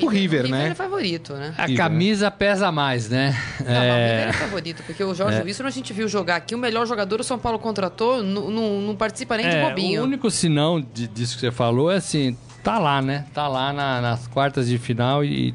[0.00, 0.68] O River, né?
[0.68, 1.54] é favorito, né?
[1.58, 3.36] A River, camisa pesa mais, né?
[3.60, 6.54] Não, mas o River é favorito, porque o Jorge Wilson a gente viu jogar aqui,
[6.54, 10.02] o melhor jogador o São Paulo contratou, não, não, participa nem de É, bobinho.
[10.02, 13.24] O único sinal de- disso que você falou é assim, tá lá, né?
[13.34, 15.54] Tá lá na- nas quartas de final e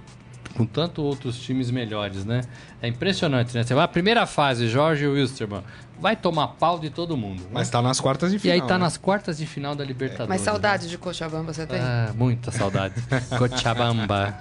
[0.56, 2.42] com tanto outros times melhores, né?
[2.82, 3.64] É impressionante, né?
[3.64, 5.64] Você vai a primeira fase, Jorge Wilstermann,
[6.00, 7.42] vai tomar pau de todo mundo.
[7.42, 7.50] né?
[7.52, 8.56] Mas tá nas quartas de e final.
[8.56, 8.84] aí tá né?
[8.84, 10.30] nas quartas de final da Libertadores.
[10.30, 11.78] Mas saudade de Cochabamba você tem?
[11.80, 12.08] Né?
[12.10, 12.96] Ah, muita saudade.
[13.38, 14.36] Cochabamba.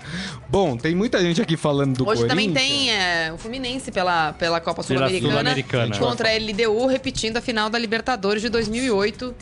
[0.48, 2.54] Bom, tem muita gente aqui falando do Hoje Corinthians.
[2.54, 5.98] também tem é, o Fluminense pela, pela Copa Sul-Americana Sul-Americana.
[5.98, 9.34] contra a LDU, repetindo a final da Libertadores de 2008,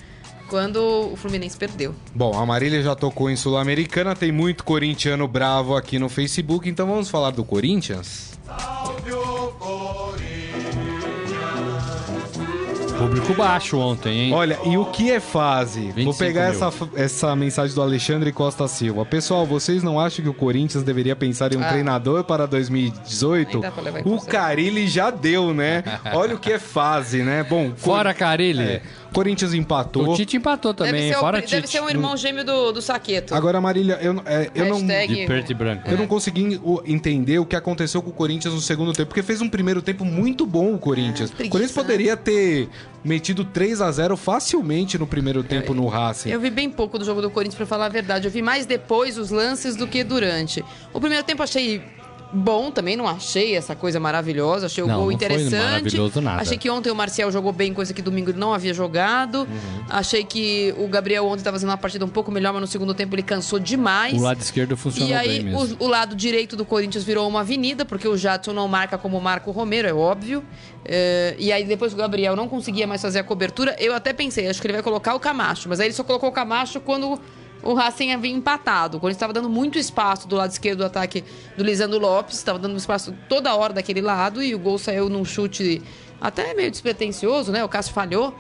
[0.55, 0.77] quando
[1.13, 1.93] o Fluminense perdeu.
[2.15, 6.87] Bom, a Marília já tocou em Sul-Americana, tem muito corintiano bravo aqui no Facebook, então
[6.87, 8.39] vamos falar do Corinthians?
[12.97, 14.33] Público baixo ontem, hein?
[14.33, 15.81] Olha, e o que é fase?
[15.87, 16.51] Vou 25 pegar mil.
[16.53, 19.05] essa, essa mensagem do Alexandre Costa Silva.
[19.05, 21.69] Pessoal, vocês não acham que o Corinthians deveria pensar em um Ah.
[21.69, 23.53] treinador para 2018?
[23.55, 24.21] Nem dá pra levar em O.
[24.21, 25.83] Carilli já deu, né?
[26.15, 27.43] Olha o que é fase, né?
[27.43, 28.63] Bom, Fora Cor- Carilli.
[28.63, 28.83] é,
[29.15, 30.11] Corinthians empatou.
[30.11, 31.73] O Tite empatou também, deve, ser o fora pri- deve Tite.
[31.73, 33.35] ser um irmão gêmeo do, do Saqueto.
[33.35, 34.85] Agora, Marília, eu, é, eu não...
[34.85, 35.89] De preto e branco.
[35.91, 39.41] Eu não consegui entender o que aconteceu com o Corinthians no segundo tempo, porque fez
[39.41, 41.31] um primeiro tempo muito bom o Corinthians.
[41.31, 42.69] Ah, o Corinthians poderia ter
[43.05, 46.31] metido 3 a 0 facilmente no primeiro tempo no Racing.
[46.31, 48.27] Eu vi bem pouco do jogo do Corinthians, pra falar a verdade.
[48.27, 50.65] Eu vi mais depois os lances do que durante.
[50.93, 51.83] O primeiro tempo eu achei
[52.35, 54.67] bom também, não achei essa coisa maravilhosa.
[54.67, 55.63] Achei o Não, gol não foi interessante.
[55.63, 56.43] maravilhoso nada.
[56.43, 59.41] Achei que ontem o Marcial jogou bem, coisa que domingo ele não havia jogado.
[59.41, 59.85] Uhum.
[59.89, 62.93] Achei que o Gabriel ontem estava fazendo uma partida um pouco melhor, mas no segundo
[62.95, 64.15] tempo ele cansou demais.
[64.15, 65.77] O lado esquerdo funcionou E aí, bem mesmo.
[65.81, 69.21] o, o lado direito do Corinthians virou uma avenida, porque o Jadson não marca como
[69.21, 70.43] marca o Romero, é óbvio.
[70.85, 74.49] É, e aí, depois o Gabriel não conseguia mais fazer a cobertura, eu até pensei,
[74.49, 75.69] acho que ele vai colocar o Camacho.
[75.69, 77.19] Mas aí ele só colocou o Camacho quando
[77.65, 78.97] o Racing havia empatado.
[78.97, 81.25] O Corinthians estava dando muito espaço do lado esquerdo do ataque
[81.57, 85.25] do Lisandro Lopes, estava dando espaço toda hora daquele lado, e o gol saiu num
[85.25, 85.83] chute
[86.21, 87.65] até meio despretensioso, né?
[87.65, 88.35] O Cássio falhou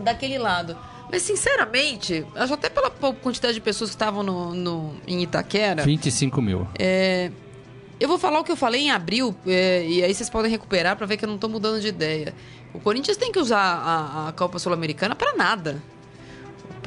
[0.00, 0.76] daquele lado.
[1.10, 5.82] Mas, sinceramente, acho até pela quantidade de pessoas que estavam no, no- em Itaquera.
[5.82, 6.68] 25 mil.
[6.78, 7.32] É,
[7.98, 10.96] eu vou falar o que eu falei em abril, é, e aí vocês podem recuperar
[10.96, 12.32] pra ver que eu não tô mudando de ideia.
[12.72, 15.82] O Corinthians tem que usar a, a Copa Sul-Americana pra nada.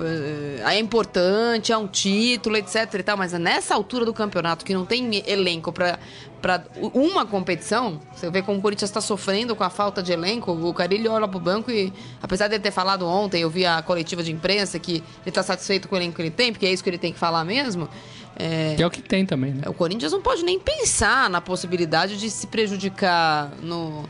[0.02, 4.74] É, é importante, é um título, etc e tal, mas nessa altura do campeonato, que
[4.74, 6.00] não tem elenco pra,
[6.42, 10.52] pra uma competição, você vê como o Corinthians está sofrendo com a falta de elenco,
[10.52, 13.82] o Carilho olha pro banco e, apesar de ele ter falado ontem, eu vi a
[13.82, 16.72] coletiva de imprensa que ele está satisfeito com o elenco que ele tem, porque é
[16.72, 17.88] isso que ele tem que falar mesmo.
[18.36, 19.64] É, Que é o que tem também, né?
[19.68, 24.10] o Corinthians não pode nem pensar na possibilidade de se prejudicar no,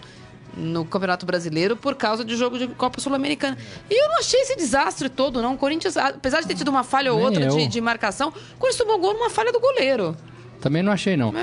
[0.56, 3.58] no Campeonato Brasileiro por causa de jogo de Copa Sul-Americana.
[3.90, 5.54] E eu não achei esse desastre todo, não.
[5.54, 8.78] O Corinthians, apesar de ter tido uma falha ou outra de, de marcação, o Corinthians
[8.78, 10.16] tomou gol numa falha do goleiro.
[10.64, 11.34] Também não achei, não.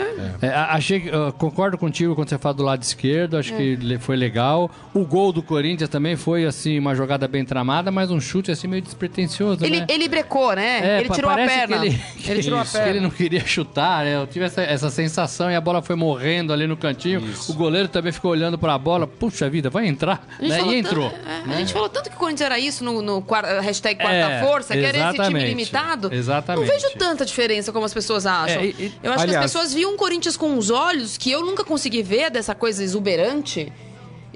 [0.40, 3.40] É, a- achei, que- eu concordo contigo quando você fala do lado esquerdo, É.
[3.40, 4.70] acho que le- foi legal.
[4.94, 8.66] O gol do Corinthians também foi, assim, uma jogada bem tramada, mas um chute, assim,
[8.66, 9.86] meio despretensioso, Ele, né?
[9.90, 10.80] ele brecou, né?
[10.96, 11.78] É, ele tirou a perna.
[11.80, 13.08] Que ele, ele tirou Isso, a que ele perna.
[13.08, 14.16] não queria chutar, né?
[14.16, 17.22] Eu tive essa, essa sensação e a bola foi morrendo ali no cantinho.
[17.48, 19.06] O goleiro também ficou olhando pra bola.
[19.06, 20.26] Puxa vida, vai entrar.
[20.38, 20.60] A Né?
[20.62, 21.10] E entrou.
[21.10, 21.54] tanto- é, né?
[21.56, 23.22] A gente falou tanto que o Corinthians era isso no, no
[23.60, 25.46] hashtag quarta É, força, que era esse time exatamente.
[25.46, 26.14] limitado.
[26.14, 26.66] Exatamente.
[26.66, 28.62] Não vejo tanta diferença como as pessoas acham.
[28.62, 31.16] É, e- e- eu acho que aliás- as pessoas viam o Corinthians com uns olhos
[31.18, 33.72] que eu nunca consegui ver dessa coisa exuberante.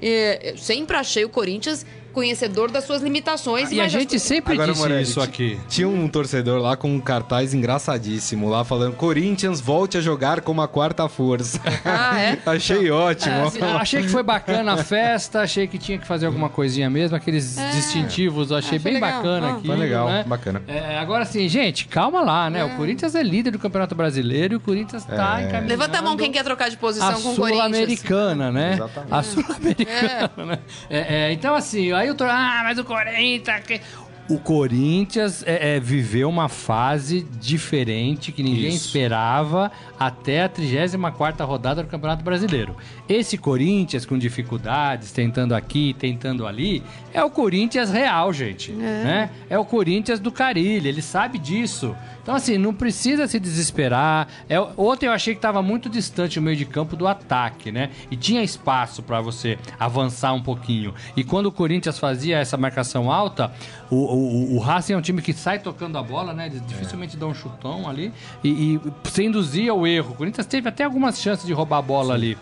[0.01, 1.85] E eu sempre achei o Corinthians
[2.15, 3.71] conhecedor das suas limitações.
[3.73, 5.59] E a gente sempre Agora, disse Morelli, isso aqui.
[5.67, 10.61] Tinha um torcedor lá com um cartaz engraçadíssimo lá falando Corinthians volte a jogar como
[10.61, 11.59] a quarta força.
[11.83, 12.39] Ah, é?
[12.49, 13.35] Achei ótimo.
[13.61, 17.17] Ah, achei que foi bacana a festa, achei que tinha que fazer alguma coisinha mesmo,
[17.17, 19.17] aqueles distintivos, eu achei foi bem legal.
[19.17, 19.51] bacana Ah.
[19.57, 19.67] aqui.
[19.67, 20.23] Foi legal, né?
[20.25, 20.61] bacana.
[20.67, 22.63] É, agora sim, gente, calma lá, né?
[22.63, 25.67] O Corinthians é líder do Campeonato Brasileiro e o Corinthians tá encaminhando.
[25.67, 27.65] Levanta a mão quem quer trocar de a posição com o Corinthians.
[27.69, 28.73] Sul-Americana, né?
[28.75, 29.13] Exatamente.
[29.13, 30.59] A Sul-Americana, né?
[30.89, 32.23] É, é, então, assim, aí eu tô.
[32.23, 33.63] Ah, mas o Corinthians.
[33.65, 33.81] que-"
[34.27, 38.87] O Corinthians é, é, viveu uma fase diferente que ninguém Isso.
[38.87, 42.75] esperava até a 34 rodada do Campeonato Brasileiro.
[43.07, 46.81] Esse Corinthians com dificuldades, tentando aqui, tentando ali,
[47.13, 48.71] é o Corinthians real, gente.
[48.71, 49.29] Né?
[49.47, 51.95] É o Corinthians do Carilho, ele sabe disso.
[52.25, 54.27] Então, assim, não precisa se desesperar.
[54.49, 57.91] É, ontem eu achei que estava muito distante o meio de campo do ataque, né?
[58.09, 60.91] E tinha espaço para você avançar um pouquinho.
[61.15, 63.51] E quando o Corinthians fazia essa marcação alta,
[63.91, 66.47] o, o, o Racing é um time que sai tocando a bola, né?
[66.47, 68.11] Eles dificilmente dão um chutão ali.
[68.43, 70.13] E, e você induzia o erro.
[70.13, 72.35] O Corinthians teve até algumas chances de roubar a bola ali.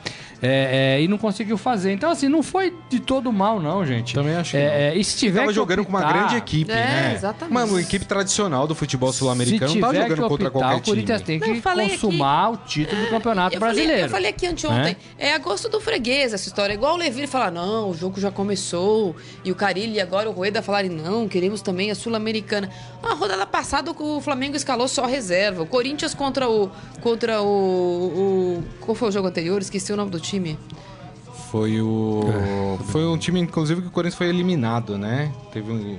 [0.46, 1.93] É, é, e não conseguiu fazer.
[1.93, 4.13] Então, assim, não foi de todo mal, não, gente.
[4.13, 6.69] Também acho que É, é, e se tiver Tava jogando com uma optar- grande equipe,
[6.69, 7.13] É, né?
[7.15, 7.54] exatamente.
[7.54, 10.76] Mano, uma equipe tradicional do futebol sul-americano Se não tá jogando que contra optar, qualquer
[10.76, 11.40] o Corinthians time.
[11.40, 14.06] tem que falei consumar o título do Campeonato Eu falei, Brasileiro.
[14.08, 14.96] eu falei aqui anteontem, Né?
[15.18, 16.74] é a gosto do freguês essa história.
[16.74, 19.16] Igual o Levi falar, não, o jogo já começou.
[19.44, 22.70] E o Carilli e agora o Rueda falarem, não, queremos também a Sul-Americana.
[23.02, 25.64] A rodada passada o Flamengo escalou só reserva.
[25.64, 26.70] O Corinthians contra o.
[27.02, 27.48] Contra o,
[28.60, 28.64] o.
[28.82, 29.62] Qual foi o jogo anterior?
[29.62, 30.58] Esqueci o nome do time.
[31.52, 32.22] Foi o.
[32.88, 35.32] Foi um time, inclusive, que o Corinthians foi eliminado, né?
[35.52, 35.98] Teve um.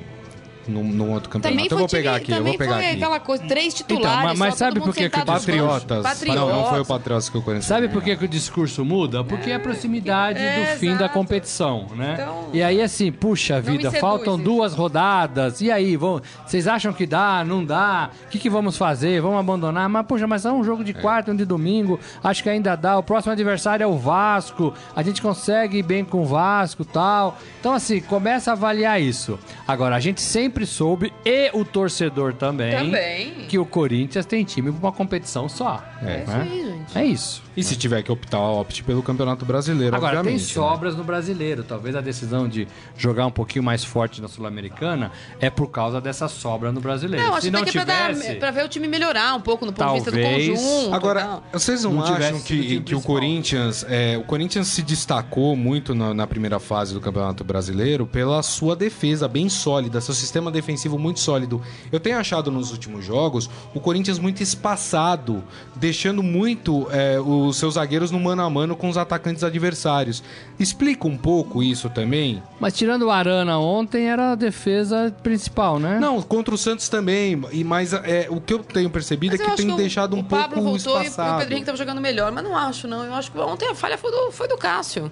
[0.66, 1.56] Num, num outro campeonato.
[1.58, 2.96] Também eu vou pegar time, aqui, eu vou pegar foi aqui.
[2.96, 4.08] aquela coisa, três titulares.
[4.08, 6.02] Então, mas- mas só sabe por que que o Patriotas.
[6.02, 6.34] bancos.
[6.34, 9.22] Não, não foi o Patriotas que o Corinthians Sabe por que, que o discurso muda?
[9.24, 11.14] Porque é a proximidade É, do fim da exato.
[11.14, 12.12] competição, né?
[12.14, 14.44] Então, e aí, assim, puxa vida, seduz faltam isso.
[14.44, 15.60] duas rodadas.
[15.60, 17.44] E aí, vão, vocês acham que dá?
[17.44, 18.10] Não dá?
[18.26, 19.20] O que, que vamos fazer?
[19.20, 19.88] Vamos abandonar?
[19.88, 21.98] Mas, puxa, mas é um jogo de quarta, um de domingo.
[22.22, 22.96] Acho que ainda dá.
[22.98, 24.72] O próximo adversário é o Vasco.
[24.94, 27.36] A gente consegue ir bem com o Vasco tal.
[27.60, 29.38] Então, assim, começa a avaliar isso.
[29.66, 33.32] Agora, a gente sempre soube, e o torcedor também, Também.
[33.48, 35.82] que o Corinthians tem time pra uma competição só.
[36.02, 36.22] É.
[36.22, 36.48] isso né?
[36.50, 36.98] aí, gente.
[36.98, 37.42] É isso.
[37.56, 40.42] E se tiver que optar, opte pelo Campeonato Brasileiro, Agora, tem obviamente.
[40.48, 40.54] né?
[40.54, 41.62] sobras no brasileiro.
[41.62, 46.28] Talvez a decisão de jogar um pouquinho mais forte na Sul-Americana é por causa dessa
[46.28, 47.24] sobra no brasileiro.
[47.24, 48.28] Não, acho Se que não tem que é pra, tivesse...
[48.32, 50.48] dar, pra ver o time melhorar um pouco no ponto de vista do Talvez.
[50.60, 50.94] conjunto.
[50.94, 53.00] Agora, vocês não, Não tivesse acham o que, que o.
[53.00, 58.42] Corinthians é, o Corinthians se destacou muito na, na primeira fase do Campeonato Brasileiro pela
[58.42, 61.60] sua defesa bem sólida, seu sistema defensivo muito sólido.
[61.92, 65.44] Eu tenho achado nos últimos jogos o Corinthians muito espaçado,
[65.76, 70.22] deixando muito é, os seus zagueiros no mano a mano com os atacantes adversários.
[70.58, 72.42] Explica um pouco isso também.
[72.60, 75.98] Mas tirando o Arana ontem, era a defesa principal, né?
[76.00, 77.40] Não, contra o Santos também.
[77.52, 80.16] E mas é, o que eu tenho percebido Mas é que acho tem o- deixado
[80.16, 81.38] um o Pablo pouco voltou e o espaçado.
[81.38, 83.04] Pedro Henrique tava jogando melhor, mas não acho, não.
[83.04, 85.10] Eu acho que ontem a falha foi do, foi do Cássio.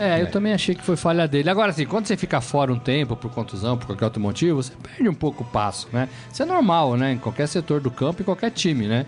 [0.00, 1.50] É, eu também achei que foi falha dele.
[1.50, 4.72] Agora, assim, quando você fica fora um tempo por contusão, por qualquer outro motivo, você
[4.80, 6.08] perde um pouco o passo, né?
[6.32, 7.14] Isso é normal, né?
[7.14, 9.06] Em qualquer setor do campo, em qualquer time, né?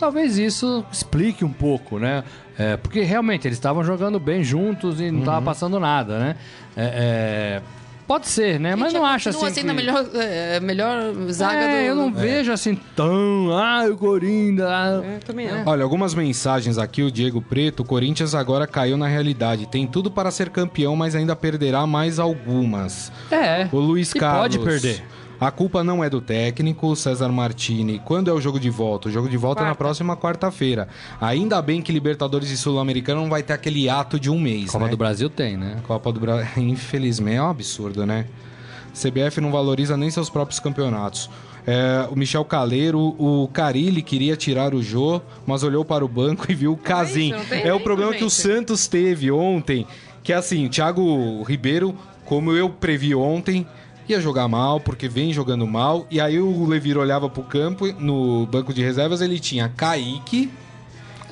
[0.00, 2.24] Talvez isso explique um pouco, né?
[2.58, 5.24] É, porque realmente eles estavam jogando bem juntos e não Uhum.
[5.26, 6.36] tava passando nada, né?
[6.76, 7.62] É, é,
[8.06, 8.74] pode ser, né?
[8.74, 9.38] Mas não acho assim.
[9.50, 11.86] sendo a que- melhor, é, melhor zaga é, do.
[11.88, 13.50] eu não vejo assim tão.
[13.52, 14.66] Ah, o Corinthians.
[14.68, 15.02] ah.
[15.04, 15.62] É, também não.
[15.66, 19.66] Olha, algumas mensagens aqui, o Diego Preto, o Corinthians agora caiu na realidade.
[19.66, 23.12] Tem tudo para ser campeão, mas ainda perderá mais algumas.
[23.30, 23.68] É.
[23.70, 24.56] O Luiz e Carlos.
[24.56, 25.04] pode perder.
[25.40, 27.98] A culpa não é do técnico, César Martini.
[28.04, 29.08] Quando é o jogo de volta?
[29.08, 29.78] O jogo de volta é na Quarta.
[29.78, 30.86] próxima quarta-feira.
[31.18, 34.84] Ainda bem que Libertadores e Sul-Americano não vai ter aquele ato de um mês, Copa
[34.84, 34.90] né?
[34.90, 35.78] do Brasil tem, né?
[35.86, 38.26] Copa do Brasil, infelizmente, é um absurdo, né?
[38.92, 41.30] CBF não valoriza nem seus próprios campeonatos.
[41.66, 46.50] É, o Michel Caleiro, o Carilli queria tirar o Jô, mas olhou para o banco
[46.50, 47.32] e viu o Casim.
[47.48, 48.42] tem É o problema que o gente.
[48.42, 49.86] Santos teve ontem,
[50.22, 51.94] que é assim, o Thiago Ribeiro,
[52.26, 53.66] como eu previ ontem,
[54.12, 58.46] ia jogar mal, porque vem jogando mal, e aí o Levir olhava pro campo, no
[58.46, 60.50] banco de reservas ele tinha Kaique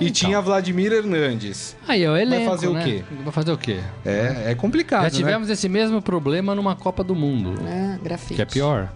[0.00, 0.10] e Então.
[0.12, 1.76] tinha Vladimir Hernandes.
[1.86, 2.84] Aí, é o elenco, fazer o né?
[2.84, 3.04] quê?
[3.24, 3.78] Vai fazer o quê?
[4.06, 5.16] É, é complicado, Já né?
[5.16, 7.54] tivemos esse mesmo problema numa Copa do Mundo.
[7.66, 8.34] É, grafite.
[8.34, 8.88] Que é pior.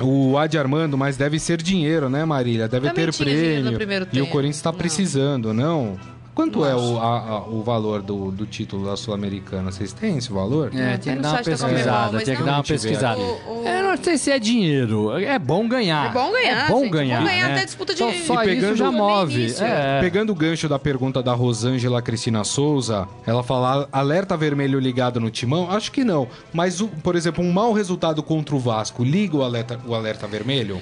[0.00, 2.66] O Adi Armando, mas deve ser dinheiro, né, Marília?
[2.66, 3.74] Deve Também ter prêmio.
[3.74, 4.26] primeiro E o.
[4.26, 4.78] Corinthians está Não.
[4.78, 5.98] precisando, não?
[6.34, 9.70] Quanto é o, a- a- o valor do, do título da Sul-Americana?
[9.70, 10.68] Vocês têm esse valor?
[10.74, 13.20] É, Tem tinha que dar uma pesquisada, tinha que dar uma pesquisada.
[13.20, 16.06] O- o- Eu não sei se é dinheiro, é bom ganhar.
[16.10, 17.24] É bom ganhar, É bom gente, é bom ganhar.
[17.24, 17.54] ganhar né?
[17.56, 19.54] até disputa de- Só, só E pegando- isso já move.
[19.60, 20.00] É.
[20.00, 25.30] Pegando o gancho da pergunta da Rosângela Cristina Souza, ela fala alerta vermelho ligado no
[25.30, 25.70] timão?
[25.70, 26.26] Acho que não.
[26.50, 30.26] Mas, o- por exemplo, um mau resultado contra o Vasco liga o alerta, o alerta
[30.26, 30.80] vermelho?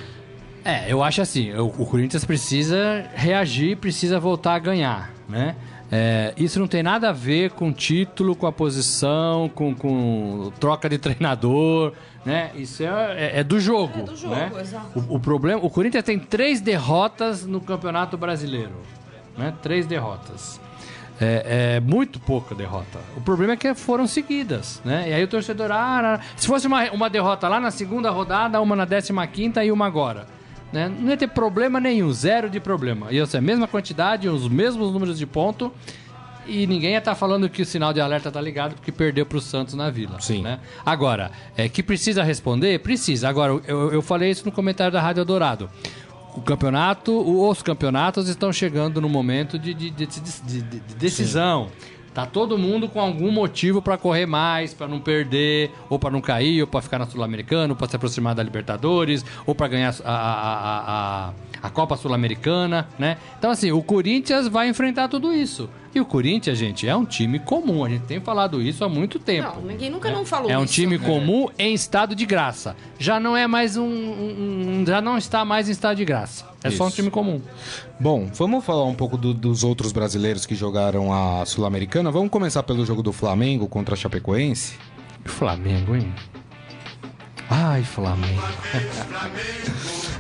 [0.65, 5.57] É, eu acho assim, o, o Corinthians precisa reagir, precisa voltar a ganhar, né?
[5.93, 10.89] É, isso não tem nada a ver com título, com a posição, com, com troca
[10.89, 11.93] de treinador,
[12.25, 12.51] né?
[12.55, 14.01] Isso é, é- é do jogo.
[14.01, 14.51] É do jogo, né?
[14.61, 14.99] exato.
[15.09, 18.75] O, o problema, o Corinthians tem três derrotas no Campeonato Brasileiro,
[19.37, 19.53] né?
[19.63, 20.61] Três derrotas.
[21.21, 22.99] É, é muito pouca derrota.
[23.17, 25.07] O problema é que foram seguidas, né?
[25.09, 28.61] E aí o torcedor, ah, ah, se fosse uma, uma derrota lá na segunda rodada,
[28.61, 30.27] uma na décima quinta e uma agora.
[30.73, 30.89] Né?
[30.89, 33.11] Não ia ter problema nenhum, zero de problema.
[33.13, 35.73] Ia ser a mesma quantidade, os mesmos números de ponto
[36.47, 39.39] e ninguém ia estar falando que o sinal de alerta tá ligado porque perdeu para
[39.39, 40.21] o Santos na Vila.
[40.21, 40.43] Sim.
[40.43, 40.59] Né?
[40.87, 42.79] Agora, é que precisa responder?
[42.81, 43.29] Precisa.
[43.29, 45.69] Agora, eu, eu falei isso no comentário da Rádio Dourado.
[46.37, 47.11] O campeonato,
[47.51, 51.69] os campeonatos estão chegando no momento de, de- de- de- de- de decisão.
[52.21, 56.21] Tá todo mundo com algum motivo para correr mais, para não perder, ou para não
[56.21, 59.95] cair, ou para ficar na Sul-Americana, ou para se aproximar da Libertadores, ou para ganhar
[60.05, 63.17] a, a, a, a, a Copa Sul-Americana, né?
[63.39, 65.71] Então, assim, o Corinthians vai enfrentar tudo isso.
[65.93, 67.85] E o Corinthians, gente, é um time comum.
[67.85, 69.49] A gente tem falado isso há muito tempo.
[69.57, 70.75] Não, ninguém nunca não falou É um isso.
[70.75, 72.77] time comum em estado de graça.
[72.99, 76.45] Já não é mais um, um- um- Já não está mais em estado de graça.
[76.63, 76.97] É só um Isso.
[76.97, 77.41] time comum.
[77.99, 82.11] Bom, vamos falar um pouco do- dos outros brasileiros que jogaram a Sul-Americana.
[82.11, 84.75] Vamos começar pelo jogo do Flamengo contra a Chapecoense?
[85.25, 86.15] Flamengo, hein?
[87.49, 88.41] Ai, Flamengo.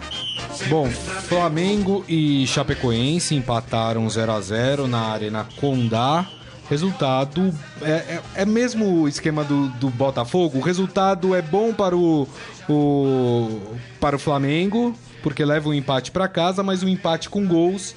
[0.68, 6.26] Bom, Flamengo e Chapecoense empataram 0 a 0 na Arena Condá.
[6.68, 10.58] Resultado é, é, é mesmo o esquema do, do Botafogo.
[10.58, 12.28] O resultado é bom para o,
[12.68, 13.60] o
[13.98, 17.96] para o Flamengo porque leva o empate para casa, mas o empate com gols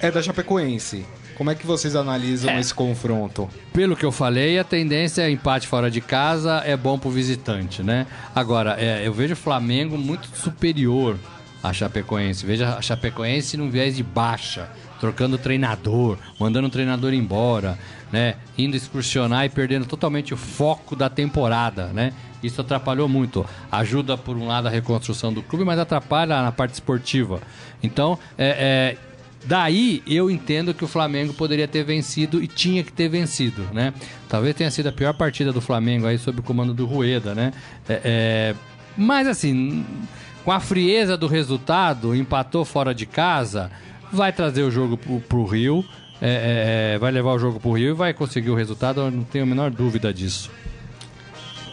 [0.00, 1.06] é da Chapecoense.
[1.36, 2.58] Como é que vocês analisam É.
[2.58, 3.48] esse confronto?
[3.72, 7.80] Pelo que eu falei, a tendência é empate fora de casa é bom pro visitante,
[7.84, 8.08] né?
[8.34, 11.16] Agora, é, eu vejo o Flamengo muito superior
[11.62, 12.44] à Chapecoense.
[12.44, 14.68] Vejo a Chapecoense num viés de baixa,
[15.00, 17.78] trocando treinador, mandando o treinador embora,
[18.12, 18.34] né?
[18.56, 22.12] Indo excursionar e perdendo totalmente o foco da temporada, né?
[22.42, 23.44] Isso atrapalhou muito.
[23.70, 27.40] Ajuda, por um lado, a reconstrução do clube, mas atrapalha na parte esportiva.
[27.82, 29.08] Então, é, é,
[29.44, 33.94] Daí eu entendo que o Flamengo poderia ter vencido e tinha que ter vencido, né?
[34.28, 37.52] Talvez tenha sido a pior partida do Flamengo aí sob o comando do Rueda, né?
[37.88, 38.54] É, é,
[38.96, 39.86] mas assim,
[40.48, 43.70] com a frieza do resultado, empatou fora de casa,
[44.10, 45.84] vai trazer o jogo pro, Rio,
[46.22, 49.10] é, é, é, vai levar o jogo pro Rio e vai conseguir o resultado, eu
[49.10, 50.50] não tenho a menor dúvida disso.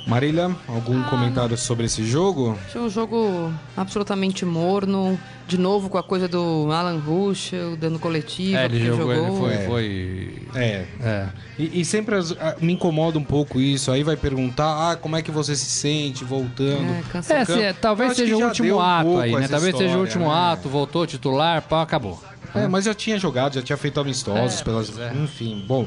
[0.07, 2.57] Marília, algum comentário sobre esse jogo?
[2.67, 5.17] Achei um jogo absolutamente morno.
[5.47, 9.37] De novo com a coisa do Alan Ruschel, dando coletiva, É, ele porque jogou, ele
[9.37, 9.65] foi, É.
[9.67, 10.85] foi É.
[11.03, 11.27] é.
[11.59, 13.91] E, e sempre as- ah, me incomoda um pouco isso.
[13.91, 16.89] Aí vai perguntar, ah, como é que você se sente voltando?
[17.29, 19.47] É, É, assim, é, Eu talvez seja o último um ato aí, né?
[19.47, 20.33] Talvez seja o história, último né?
[20.33, 22.19] ato, voltou titular, pá, acabou.
[22.55, 24.97] É, mas já tinha jogado, já tinha feito amistosos, É, pelas...
[24.99, 25.13] é.
[25.13, 25.63] enfim.
[25.67, 25.85] Bom,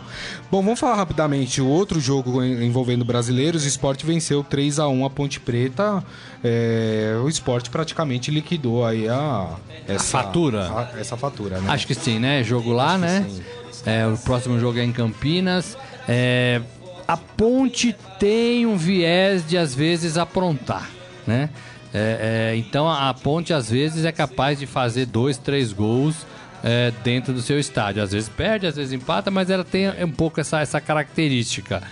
[0.50, 1.61] bom, vamos falar rapidamente.
[1.61, 6.04] O outro jogo envolvendo brasileiros, o Sport venceu 3 a 1 a Ponte Preta.
[6.44, 9.50] É, o Sport praticamente liquidou aí a...
[9.87, 10.68] Essa, fatura?
[10.68, 11.70] a- essa fatura, né?
[11.70, 12.42] Acho que sim, né?
[12.44, 13.26] Jogo lá, né?
[13.28, 13.42] sim.
[13.87, 15.76] É, o próximo jogo é em Campinas.
[16.07, 16.61] É,
[17.07, 20.88] a Ponte tem um viés de, às vezes, aprontar,
[21.26, 21.48] né?
[21.94, 26.26] É, então, a Ponte, às vezes, é capaz de fazer dois, três gols
[26.62, 28.02] é, dentro do seu estádio.
[28.02, 31.82] Às vezes perde, às vezes empata, mas ela tem um pouco essa, essa característica.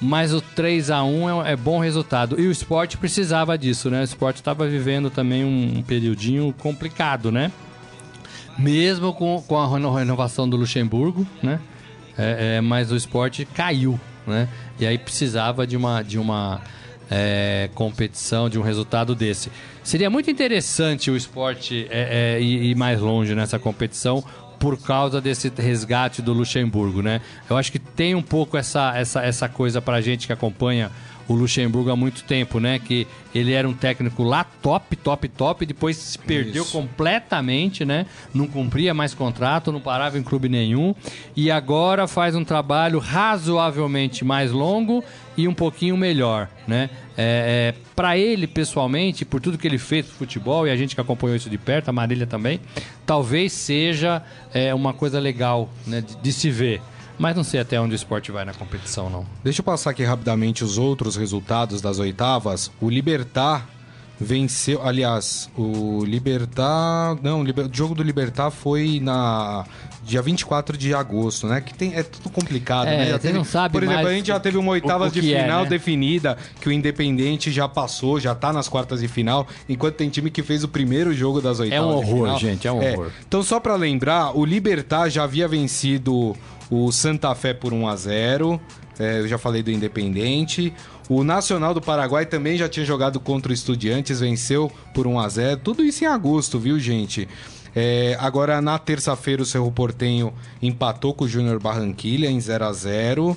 [0.00, 2.38] Mas o 3 a 1 é, é bom resultado.
[2.40, 4.00] E o esporte precisava disso, né?
[4.00, 7.50] O esporte estava vivendo também um, um periodinho complicado, né?
[8.58, 11.60] Mesmo com, com a reno- renovação do Luxemburgo, né?
[12.16, 14.48] É, é, mas o esporte caiu, né?
[14.78, 16.60] E aí precisava de uma, de uma
[17.10, 19.50] é, competição, de um resultado desse.
[19.82, 24.24] Seria muito interessante o esporte é, é, ir, mais longe nessa competição
[24.58, 27.20] por causa desse resgate do Luxemburgo, né?
[27.48, 30.90] Eu acho que tem um pouco essa, essa, essa coisa pra gente que acompanha
[31.28, 32.78] o Luxemburgo há muito tempo, né?
[32.78, 36.72] Que ele era um técnico lá top, top, top, depois se perdeu Isso.
[36.72, 38.06] completamente, né?
[38.32, 40.94] Não cumpria mais contrato, não parava em clube nenhum
[41.34, 45.02] e agora faz um trabalho razoavelmente mais longo
[45.36, 46.88] e um pouquinho melhor, né?
[47.18, 50.94] É, é, para ele pessoalmente, por tudo que ele fez pro futebol e a gente
[50.94, 52.60] que acompanhou isso de perto, a Marília também,
[53.04, 56.00] talvez seja é, uma coisa legal, né?
[56.00, 56.80] De, de se ver.
[57.18, 59.26] Mas não sei até onde o esporte vai na competição, não.
[59.42, 62.70] Deixa eu passar aqui rapidamente os outros resultados das oitavas.
[62.80, 63.66] O Libertar
[64.20, 64.82] venceu.
[64.86, 67.16] Aliás, o Libertar.
[67.22, 69.64] Não, o Liber- o jogo do Libertar foi na.
[70.04, 71.60] Dia 24 de agosto, né?
[71.60, 73.06] Que tem, é tudo complicado, É, né?
[73.10, 75.34] Já teve- não sabe Por exemplo, a gente já teve uma o- oitavas o de
[75.34, 75.68] é, final né?
[75.68, 80.30] definida, que o Independente já passou, já tá nas quartas de final, enquanto tem time
[80.30, 83.10] que fez o primeiro jogo das oitavas um de horror, gente, é um horror.
[83.26, 86.36] Então, só pra lembrar, o Libertar já havia vencido
[86.70, 88.60] o Santa Fé por 1 a 0
[88.98, 90.72] é, eu já falei do Independente.
[91.08, 95.28] O Nacional do Paraguai também já tinha jogado contra o Estudiantes, venceu por 1 a
[95.28, 97.28] 0 Tudo isso em agosto, viu, gente?
[97.74, 102.72] É, agora, na terça-feira, o Cerro Portenho empatou com o Júnior Barranquilha em 0 a
[102.72, 103.36] 0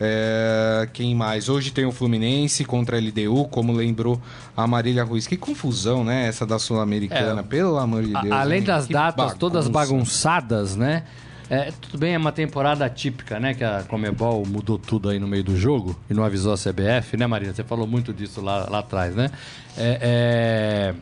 [0.00, 1.48] é, quem mais?
[1.48, 4.20] Hoje tem o Fluminense contra a LDU, como lembrou
[4.56, 5.26] a Marília Ruiz.
[5.26, 6.26] Que confusão, né?
[6.26, 7.44] Essa da Sul-Americana, É.
[7.44, 8.34] pelo amor de A- Deus.
[8.34, 8.64] além hein?
[8.64, 9.92] das Que datas todas bagunça.
[10.28, 11.04] bagunçadas, né?
[11.50, 13.54] É, tudo bem, é uma temporada típica, né?
[13.54, 17.16] Que a Comebol mudou tudo aí no meio do jogo e não avisou a CBF,
[17.16, 17.52] né, Marina?
[17.52, 19.30] Você falou muito disso lá, lá atrás, né?
[19.76, 20.94] É,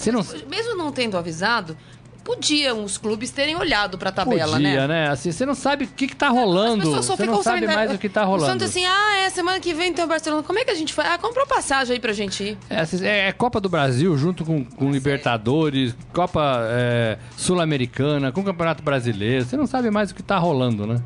[0.00, 1.76] é, não Mesmo não tendo avisado,
[2.24, 5.06] podiam os clubes terem olhado pra tabela, podia, né?
[5.06, 5.08] né?
[5.10, 6.84] Assim, você não sabe o que, que tá As rolando.
[6.84, 8.52] pessoas só Você ficam não sabe sabendo- mais o que tá O rolando.
[8.52, 10.42] Santos assim, ah, é, semana que vem tem o Barcelona.
[10.42, 11.10] Como é que a gente faz?
[11.12, 12.58] Ah, comprou passagem aí pra gente ir.
[12.70, 18.42] É, assim, é, é Copa do Brasil junto com, com Libertadores, Copa é, Sul-Americana, com
[18.44, 19.44] Campeonato Brasileiro.
[19.44, 21.02] Você não sabe mais o que tá rolando, né?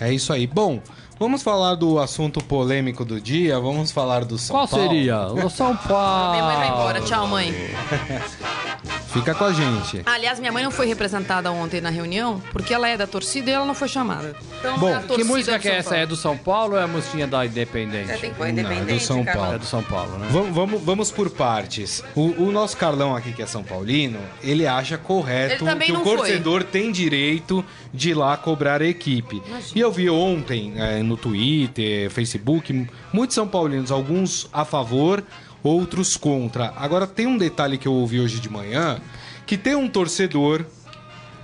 [0.00, 0.46] É isso aí.
[0.46, 0.80] Bom,
[1.18, 3.58] vamos falar do assunto polêmico do dia.
[3.58, 4.88] Vamos falar do São Qual Paulo.
[4.88, 5.20] seria?
[5.26, 6.32] O São Paulo.
[6.32, 7.00] Minha mãe vai embora.
[7.00, 7.52] Tchau, mãe.
[9.18, 10.02] Fica com a gente.
[10.06, 13.52] Aliás, minha mãe não foi representada ontem na reunião porque ela é da torcida e
[13.52, 14.36] ela não foi chamada.
[14.58, 15.96] Então, Bom, a que música que é essa?
[15.96, 18.10] É do São Paulo ou é a musiquinha da Independente?
[18.10, 19.42] É, tem que pôr Não, independente, é do São Carlão.
[19.42, 19.56] Paulo.
[19.56, 20.28] É do São Paulo, né?
[20.30, 22.02] Vamos, vamos, vamos por partes.
[22.14, 26.04] O, o nosso Carlão aqui, que é São Paulino, ele acha correto Ele que o
[26.04, 26.16] foi.
[26.16, 29.42] torcedor tem direito de ir lá cobrar a equipe.
[29.74, 35.24] E eu vi ontem é, no Twitter, Facebook, muitos São Paulinos, alguns a favor,
[35.62, 36.72] outros contra.
[36.76, 39.00] Agora tem um detalhe que eu ouvi hoje de manhã,
[39.46, 40.64] que tem um torcedor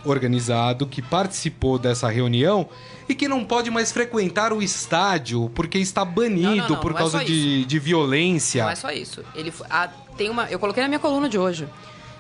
[0.05, 2.69] organizado que participou dessa reunião
[3.09, 6.93] e que não pode mais frequentar o estádio porque está banido Não, não, não, por
[6.93, 8.65] é causa só de, de violência.
[8.65, 9.25] Não é só isso.
[9.35, 11.69] Ele ah, tem uma, eu coloquei na minha coluna de hoje.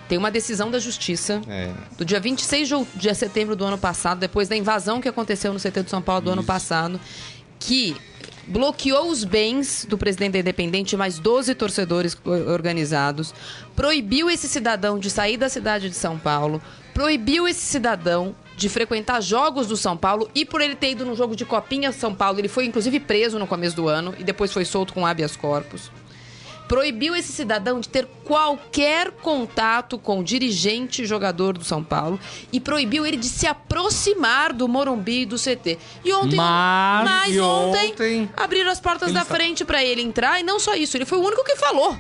[0.09, 1.73] Tem uma decisão da justiça É.
[1.97, 5.59] do dia 26 de, de setembro do ano passado, depois da invasão que aconteceu no
[5.59, 7.01] CT de São Paulo do ano passado,
[7.59, 7.97] que
[8.47, 12.17] bloqueou os bens do presidente Independente mais 12 torcedores
[12.53, 13.35] organizados,
[13.75, 19.21] proibiu esse cidadão de sair da cidade de São Paulo, proibiu esse cidadão de frequentar
[19.21, 22.39] jogos do São Paulo e por ele ter ido num jogo de copinha São Paulo,
[22.39, 25.91] ele foi inclusive preso no começo do ano e depois foi solto com habeas corpus
[26.69, 32.19] proibiu esse cidadão de ter qualquer contato com o dirigente jogador do São Paulo
[32.53, 35.79] e proibiu ele de se aproximar do Morumbi e do CT.
[36.05, 40.03] E ontem, Mas- mas e ontem, ontem abriram as portas da está- frente para ele
[40.03, 41.97] entrar e não só isso, ele foi o único que falou.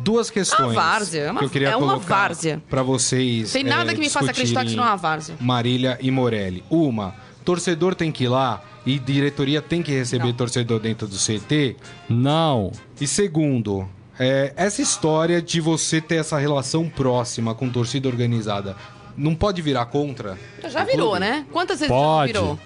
[0.00, 2.62] Duas questões várzea, é uma- que eu queria é uma colocar várzea.
[2.68, 3.52] para vocês.
[3.52, 5.36] Tem nada é, que me faça acreditar que isso não é uma várzea.
[5.40, 6.64] Marília e Morelli.
[6.68, 10.32] Uma, torcedor tem que ir lá e diretoria tem que receber Não.
[10.34, 11.76] torcedor dentro do CT.
[12.08, 12.72] Não.
[13.00, 13.88] E segundo,
[14.18, 18.76] é, essa história de você ter essa relação próxima com torcida organizada
[19.16, 20.36] não pode virar contra?
[20.68, 21.20] Já virou, clube?
[21.20, 21.46] né?
[21.52, 22.32] Quantas vezes Pode.
[22.32, 22.58] já virou?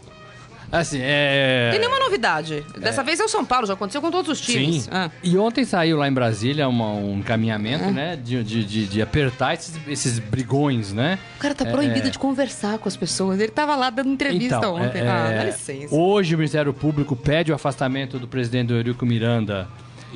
[0.71, 1.65] Assim, é.
[1.65, 2.63] Não tem nenhuma novidade.
[2.79, 4.83] Dessa vez é o São Paulo, já aconteceu com todos os times.
[4.83, 4.91] Sim.
[4.93, 5.11] Ah.
[5.23, 7.91] E ontem saiu lá em Brasília uma- um encaminhamento, É.
[7.91, 8.17] né?
[8.17, 11.19] De, de, de, de apertar esses, esses brigões, né?
[11.37, 13.41] O cara tá proibido de conversar com as pessoas.
[13.41, 15.01] Ele tava lá dando entrevista Então, ontem.
[15.01, 15.95] é, ah, é, dá licença.
[15.95, 19.67] Hoje o Ministério Público pede o afastamento do presidente Eurico Miranda.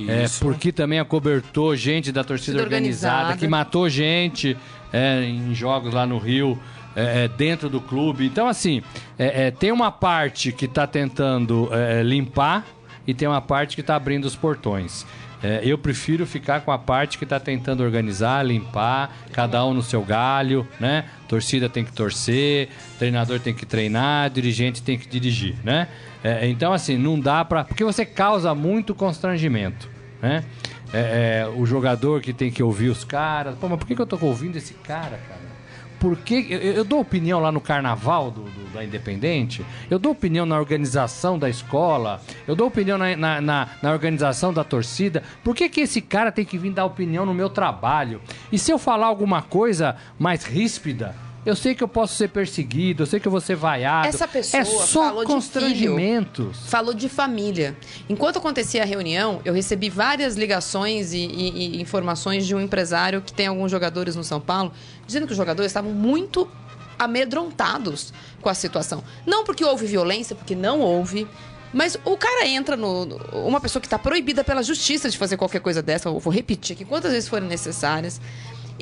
[0.08, 3.38] É, porque também acobertou gente da torcida organizada, organizada.
[3.38, 4.56] que matou gente
[4.92, 6.58] é, em jogos lá no Rio,
[6.94, 8.26] é, é, dentro do clube.
[8.26, 8.82] Então, assim,
[9.18, 11.70] é, é, tem uma parte que está tentando
[12.04, 12.66] limpar
[13.06, 15.06] e tem uma parte que está abrindo os portões.
[15.42, 19.82] É, eu prefiro ficar com a parte que está tentando organizar, limpar, cada um no
[19.82, 21.04] seu galho, né?
[21.26, 22.68] Torcida tem que torcer,
[22.98, 25.88] treinador tem que treinar, dirigente tem que dirigir, né?
[26.22, 27.64] É, então, assim, não dá pra.
[27.64, 29.90] Porque você causa muito constrangimento,
[30.20, 30.44] né?
[30.92, 33.56] É, é, o jogador que tem que ouvir os caras.
[33.56, 35.40] Pô, mas por que, que eu tô ouvindo esse cara, cara?
[36.02, 36.48] Por que.
[36.50, 40.58] Eu, eu dou opinião lá no carnaval do, do- da Independente, eu dou opinião na
[40.58, 45.22] organização da escola, eu dou opinião na, na, na- na organização da torcida.
[45.44, 48.20] Por que, que esse cara tem que vir dar opinião no meu trabalho?
[48.50, 51.14] E se eu falar alguma coisa mais ríspida?
[51.44, 54.06] Eu sei que eu posso ser perseguido, eu sei que eu vou ser vaiado.
[54.06, 56.56] Essa pessoa é só falou de constrangimentos.
[56.68, 57.76] Falou de família.
[58.08, 63.20] Enquanto acontecia a reunião, eu recebi várias ligações e, e- e informações de um empresário
[63.20, 64.72] que tem alguns jogadores no São Paulo,
[65.04, 66.48] dizendo que os jogadores estavam muito
[66.96, 69.02] amedrontados com a situação.
[69.26, 71.26] Não porque houve violência, porque não houve.
[71.72, 73.04] Mas o cara entra no.
[73.06, 73.16] no-
[73.46, 76.74] Uma pessoa que está proibida pela justiça de fazer qualquer coisa dessa, eu vou repetir
[76.74, 78.20] aqui quantas vezes forem necessárias.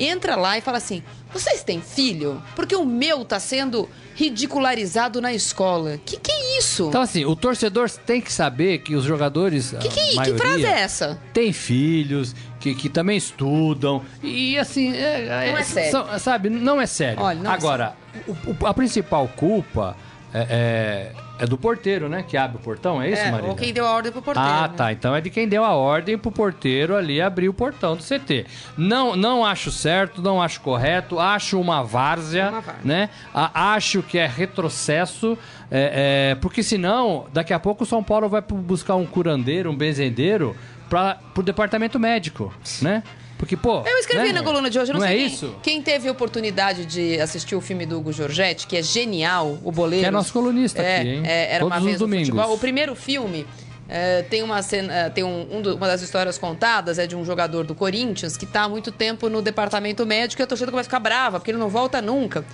[0.03, 2.41] Entra lá e fala assim: vocês têm filho?
[2.55, 5.99] Porque o meu tá sendo ridicularizado na escola.
[6.05, 6.87] Que que é isso?
[6.89, 9.73] Então, assim, o torcedor tem que saber que os jogadores.
[9.79, 11.19] que, que, a que maioria, frase é essa?
[11.33, 14.01] Tem filhos que, que também estudam.
[14.23, 14.93] E assim.
[14.95, 15.91] É, Não é sério.
[15.91, 17.21] são- sabe, não é sério.
[17.21, 17.95] Olha, não é Agora,
[18.27, 19.95] o- o- a principal culpa
[20.33, 22.23] é, é, do porteiro, né?
[22.25, 23.49] Que abre o portão, é isso, É, Maria?
[23.49, 24.49] ou quem deu a ordem pro porteiro.
[24.49, 24.73] Ah, né?
[24.77, 24.91] tá.
[24.91, 28.45] Então é de quem deu a ordem pro porteiro ali abrir o portão do CT.
[28.77, 32.81] Não, não acho certo, não acho correto, acho uma várzea, Uma várzea.
[32.85, 33.09] né?
[33.33, 35.37] A- acho que é retrocesso,
[35.69, 39.75] é, é, porque senão, daqui a pouco o São Paulo vai buscar um curandeiro, um
[39.75, 40.55] benzendeiro
[40.89, 43.01] para pro departamento médico, né?
[43.41, 43.81] Porque, pô.
[43.87, 44.33] Eu escrevi né?
[44.33, 45.55] na coluna de hoje, eu não, Não sei é quem, isso?
[45.63, 49.71] quem teve a oportunidade de assistir o filme do Hugo Giorgetti, que é genial, o
[49.71, 50.03] Boleiro.
[50.03, 51.23] Que é nosso colunista é, aqui, hein?
[51.25, 52.27] é, era Todos uma vez domingos.
[52.29, 52.53] futebol.
[52.53, 53.47] O primeiro filme
[53.89, 57.15] é, tem uma cena, é, tem um, um do- uma das histórias contadas é de
[57.15, 60.71] um jogador do Corinthians que está há muito tempo no departamento médico e a torcida
[60.71, 62.45] vai ficar brava porque ele não volta nunca.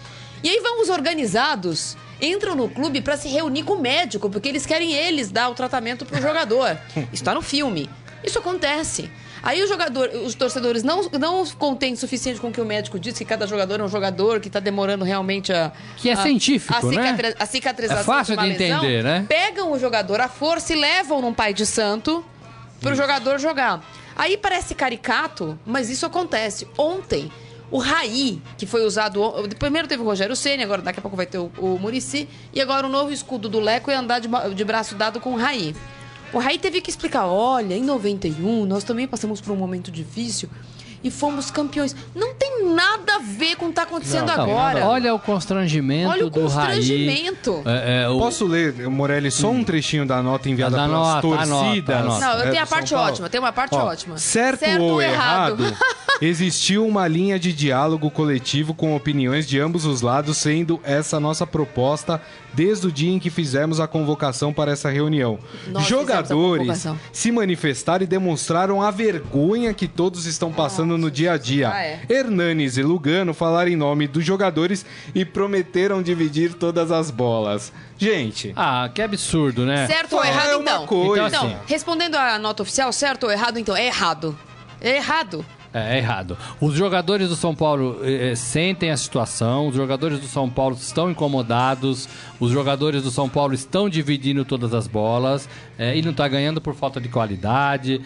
[0.42, 4.48] E aí vão os organizados entram no clube para se reunir com o médico porque
[4.48, 6.78] eles querem eles dar o tratamento pro jogador.
[7.12, 7.90] Isso tá no filme.
[8.24, 9.10] Isso acontece.
[9.50, 13.00] Aí o jogador, os torcedores não, não contentes o suficiente com o que o médico
[13.00, 15.72] disse, que cada jogador é um jogador, que tá demorando realmente a.
[15.96, 16.90] Que é a- científico, a, né?
[16.92, 19.26] cicatri- a cicatrização É fácil de, uma de lesão, entender, né?
[19.28, 22.26] Pegam o jogador à força e levam num pai de santo
[22.82, 23.82] pro jogador jogar.
[24.18, 26.68] Aí parece caricato, mas isso acontece.
[26.78, 27.32] Ontem,
[27.72, 29.22] o Raí, que foi usado.
[29.58, 32.28] Primeiro teve o Rogério Senna, agora daqui a pouco vai ter o, o Murici.
[32.54, 35.38] E agora o novo escudo do Leco é andar de, de braço dado com o
[35.38, 35.74] Raí.
[36.34, 40.50] O Raí teve que explicar: olha, em 91 nós também passamos por um momento difícil
[41.04, 41.96] e fomos campeões.
[42.16, 44.86] Não tem nada a ver com o que tá acontecendo Não, agora.
[44.88, 46.76] Olha o constrangimento Olha o do Raí.
[46.78, 47.62] constrangimento.
[47.66, 51.22] É, é, o- Posso ler, Morelli, só um trechinho da nota enviada Da pelas nota,
[51.22, 51.50] torcidas?
[51.52, 52.20] anota, anota.
[52.26, 53.10] Não, eu é, tenho a São parte Paulo?
[53.12, 54.18] ótima, tem uma parte Ó, ótima.
[54.18, 55.78] Certo, Certo ou ou errado, errado?
[56.20, 61.46] existiu uma linha de diálogo coletivo com opiniões de ambos os lados, sendo essa nossa
[61.46, 62.20] proposta
[62.58, 65.38] desde o dia em que fizemos a convocação para essa reunião.
[65.68, 71.38] Nós Jogadores se manifestaram e demonstraram a vergonha que todos estão passando no dia a
[71.38, 71.70] dia.
[71.72, 72.00] Ah, é.
[72.10, 74.84] Hernanes e Lugano falaram em nome dos jogadores
[75.14, 77.72] e prometeram dividir todas as bolas.
[77.96, 79.86] Gente, Ah, que absurdo, né?
[79.86, 80.88] Certo ou É errado, uma então?
[80.88, 81.28] coisa.
[81.28, 81.58] Então, assim.
[81.68, 83.76] respondendo à nota oficial, certo ou errado, então?
[83.78, 84.36] É errado.
[84.82, 85.46] É errado.
[85.74, 86.38] É, é errado.
[86.62, 91.12] Os jogadores do São Paulo eh, sentem a situação, os jogadores do São Paulo estão
[91.12, 92.08] incomodados,
[92.40, 96.62] os jogadores do São Paulo estão dividindo todas as bolas eh, e não está ganhando
[96.62, 98.02] por falta de qualidade,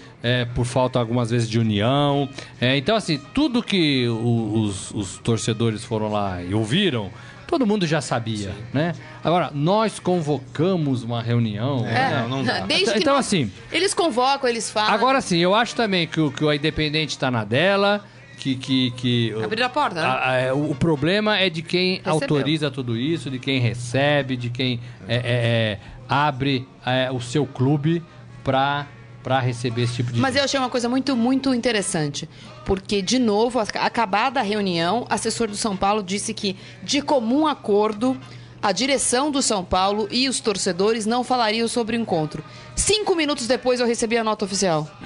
[0.53, 2.29] por falta algumas vezes de união.
[2.61, 7.09] Então, assim, tudo que os, os torcedores foram lá e ouviram.
[7.51, 8.93] Todo mundo já sabia, né?
[9.23, 11.81] Agora, nós convocamos uma reunião.
[11.81, 12.21] né?
[12.21, 12.61] não, não dá.
[12.61, 14.93] Desde Então, não- assim, Eles convocam, eles falam.
[14.93, 18.05] Agora sim, eu acho também que o, que o Independente tá na dela,
[18.37, 18.55] que.
[18.55, 20.07] que, que Abrir a porta, né?
[20.07, 22.13] a- a- é, o, problema é de quem Recebeu.
[22.13, 27.45] autoriza tudo isso, de quem recebe, de quem é, é, é, abre é, o seu
[27.45, 28.01] clube
[28.45, 28.87] pra,
[29.23, 30.19] pra receber esse tipo de.
[30.19, 32.27] Mas eu achei uma coisa muito, muito interessante.
[32.65, 37.01] Porque, de novo, ac- acabada a reunião, o assessor do São Paulo disse que, de
[37.01, 38.17] comum acordo,
[38.61, 42.43] a direção do São Paulo e os torcedores não falariam sobre o encontro.
[42.75, 44.89] Cinco minutos depois eu recebi a nota oficial.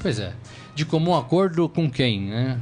[0.00, 0.34] Pois é.
[0.74, 2.60] De comum acordo com quem, né?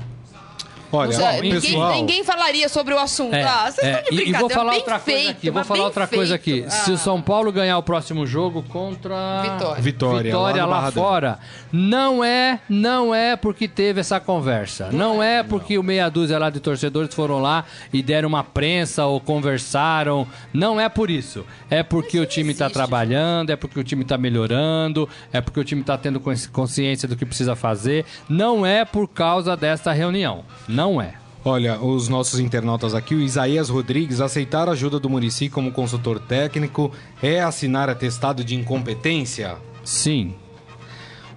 [0.93, 3.35] Olha, Não ó, ninguém, pessoal, ninguém falaria sobre o assunto.
[3.35, 4.39] É, ah, vocês é, estão de e- e, brincadeira.
[4.41, 6.53] vou falar bem outra coisa feito, aqui, vou falar outra coisa aqui.
[6.53, 6.71] feito.
[6.71, 6.99] Se o Ah.
[6.99, 9.83] São Paulo ganhar o próximo jogo contra Vitória.
[9.83, 11.39] Vitória, Vitória lá lá, fora,
[11.73, 14.89] não é, não é porque teve essa conversa.
[14.93, 19.05] Não, é porque o meia dúzia lá de torcedores foram lá e deram uma prensa
[19.07, 20.27] ou conversaram.
[20.53, 21.45] Não é por isso.
[21.71, 25.65] É porque o time está trabalhando, é porque o time está melhorando, é porque o
[25.65, 28.05] time está tendo consci- consciência do que precisa fazer.
[28.29, 30.45] Não é por causa desta reunião.
[30.69, 31.15] Não é.
[31.45, 36.21] Olha, os nossos internautas aqui, o Isaías Rodrigues, aceitar a ajuda do Murici como consultor
[36.21, 39.57] técnico é assinar atestado de incompetência?
[39.85, 40.35] Sim.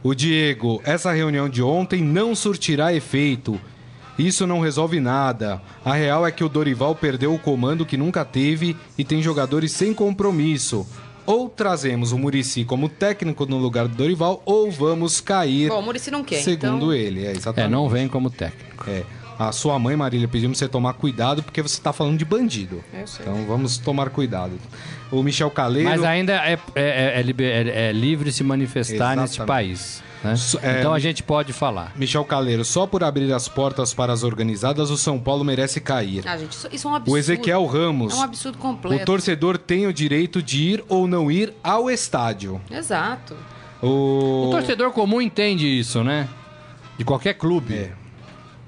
[0.04, 3.60] O Diego, essa reunião de ontem não surtirá efeito
[4.18, 5.60] Isso não resolve nada.
[5.84, 9.72] A real é que o Dorival perdeu o comando que nunca teve e tem jogadores
[9.74, 10.88] sem compromisso.
[11.26, 15.68] Ou trazemos o Murici como técnico no lugar do Dorival, ou vamos cair.
[15.70, 17.72] Bom, o Murici não quer, Segundo então- ele, é É, exatamente.
[17.72, 18.86] não vem como técnico.
[18.88, 19.04] É.
[19.38, 22.84] A sua mãe, Marília, pediu pra você tomar cuidado porque você tá falando de bandido.
[22.94, 23.26] Eu sei.
[23.26, 24.54] Então vamos tomar cuidado.
[25.12, 25.90] O Michel Caleiro.
[25.90, 29.48] Mas ainda é, é- é- é liber- é- é livre se manifestar nesse Exatamente.
[29.48, 30.04] país.
[30.24, 30.34] né?
[30.64, 31.92] É, então a gente pode falar.
[31.96, 36.24] Michel Caleiro, só por abrir as portas para as organizadas, o São Paulo merece cair.
[36.28, 37.14] Ah, gente, isso, isso é um absurdo.
[37.14, 38.14] O Ezequiel Ramos.
[38.14, 39.06] É um absurdo O completo.
[39.06, 42.60] torcedor tem o direito de ir ou não ir ao estádio.
[42.72, 43.36] Exato.
[43.84, 46.28] O, O torcedor comum entende isso, né?
[46.98, 47.76] De qualquer clube.
[47.76, 47.92] É.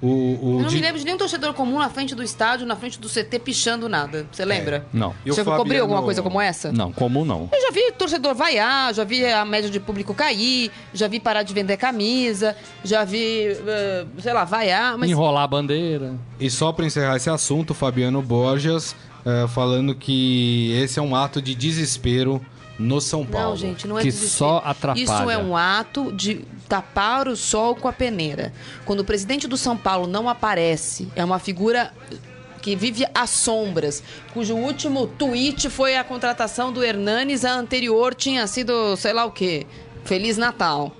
[0.01, 2.65] o, o Eu não di- me lembro de nenhum torcedor comum na frente do estádio,
[2.67, 4.27] na frente do CT, pichando nada.
[4.31, 4.85] Você lembra?
[4.93, 5.13] Não.
[5.25, 6.71] E o Você cobriu Fabiano- alguma coisa como essa?
[6.71, 7.49] Não, comum não.
[7.51, 11.43] Eu já vi torcedor vaiar, já vi a média de público cair, já vi parar
[11.43, 16.13] de vender camisa, já vi, eh, sei lá, vaiar, mas Enrolar a bandeira.
[16.39, 18.95] E só para encerrar esse assunto, Fabiano Borges
[19.25, 22.39] eh, falando que esse é um ato de desespero
[22.77, 23.49] no São Paulo.
[23.49, 24.37] Não, gente, não é Que desespero.
[24.37, 25.03] só atrapalha.
[25.03, 28.53] Isso é um ato de tapar o sol com a peneira.
[28.85, 31.93] Quando o presidente do São Paulo não aparece, é uma figura
[32.61, 34.03] que vive às sombras,
[34.33, 39.31] cujo último tweet foi a contratação do Hernanes, a anterior tinha sido, sei lá o
[39.31, 39.65] quê,
[40.03, 40.91] Feliz Natal.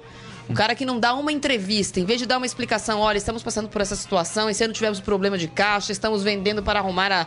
[0.50, 3.44] Um cara que não dá uma entrevista, em vez de dar uma explicação, olha, estamos
[3.44, 7.26] passando por essa situação, esse ano tivemos problema de caixa, estamos vendendo para arrumar a.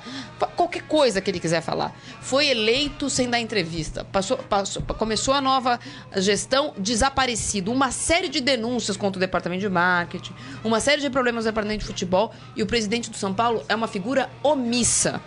[0.56, 1.94] qualquer coisa que ele quiser falar.
[2.22, 4.04] Foi eleito sem dar entrevista.
[4.04, 5.78] Passou, passou- começou a nova
[6.16, 7.70] gestão desaparecido.
[7.70, 10.32] Uma série de denúncias contra o departamento de marketing,
[10.64, 13.74] uma série de problemas no departamento de futebol, e o presidente do São Paulo é
[13.74, 15.20] uma figura omissa.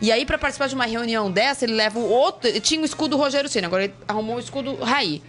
[0.00, 2.48] E aí, para participar de uma reunião dessa, ele leva o outro.
[2.60, 5.20] Tinha o escudo Rogério Senna, agora ele arrumou o escudo Raí.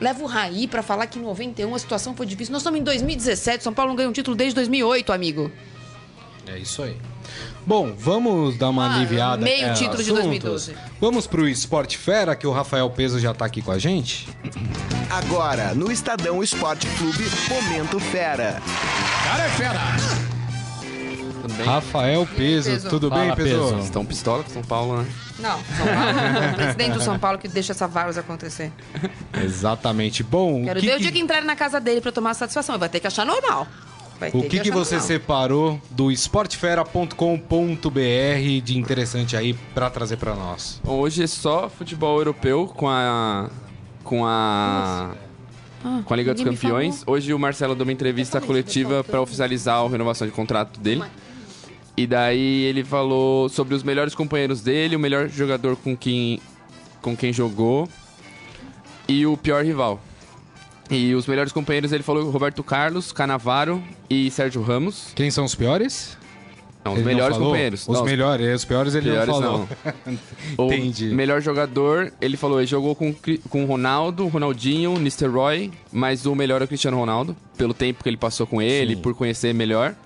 [0.00, 2.52] Leva o Raí pra falar que em 91 a situação foi difícil.
[2.52, 5.50] Nós estamos em 2017, São Paulo não ganha um título desde 2008, amigo.
[6.46, 6.96] É isso aí.
[7.66, 9.44] Bom, vamos dar uma Ah, aliviada.
[9.44, 10.14] meio é, título de assuntos.
[10.40, 10.74] 2012.
[10.98, 14.26] Vamos pro Esporte Fera, que o Rafael Peso já tá aqui com a gente.
[15.10, 18.62] Agora, no Estadão Esporte Clube, Momento Fera.
[19.24, 20.27] Tudo
[21.54, 21.66] bem?
[21.66, 22.88] Rafael Peso, Peso.
[22.88, 23.68] tudo Fala, bem, Peso?
[23.74, 23.78] Peso.
[23.78, 25.06] Estão pistola com São Paulo, né?
[25.38, 28.72] Não, São Paulo, o presidente do São Paulo que deixa essa várzea acontecer.
[29.42, 30.22] Exatamente.
[30.22, 32.34] Bom, Quero o que, ver o que- dia que entrarem na casa dele pra tomar
[32.34, 32.74] satisfação.
[32.74, 33.66] Ele vai ter que achar normal.
[34.18, 35.06] Vai o que, que achar você normal.
[35.06, 40.80] separou do esportefera.com.br de interessante aí pra trazer pra nós?
[40.84, 43.48] Bom, hoje é só futebol europeu com a.
[44.04, 45.10] com a.
[45.84, 47.04] Ah, Com a Liga dos Campeões.
[47.06, 51.04] Hoje o Marcelo deu uma entrevista coletiva para oficializar a renovação de contrato dele.
[51.98, 56.40] E daí ele falou sobre os melhores companheiros dele, o melhor jogador com quem,
[57.02, 57.88] com quem jogou
[59.08, 60.00] e o pior rival.
[60.88, 65.08] E os melhores companheiros ele falou Roberto Carlos, Canavaro e Sérgio Ramos.
[65.12, 66.16] Quem são os piores?
[66.84, 67.48] Não, os Ele não melhores falou?
[67.50, 67.88] companheiros.
[67.88, 69.68] Os Não, melhores, os piores ele piores não falou.
[70.56, 71.06] O Entendi.
[71.06, 73.12] melhor jogador, ele falou, ele jogou com,
[73.50, 78.16] com Ronaldo, Ronaldinho, Nistelrooy, mas o melhor é o Cristiano Ronaldo, pelo tempo que ele
[78.16, 79.02] passou com ele, Sim.
[79.02, 79.96] por conhecer melhor.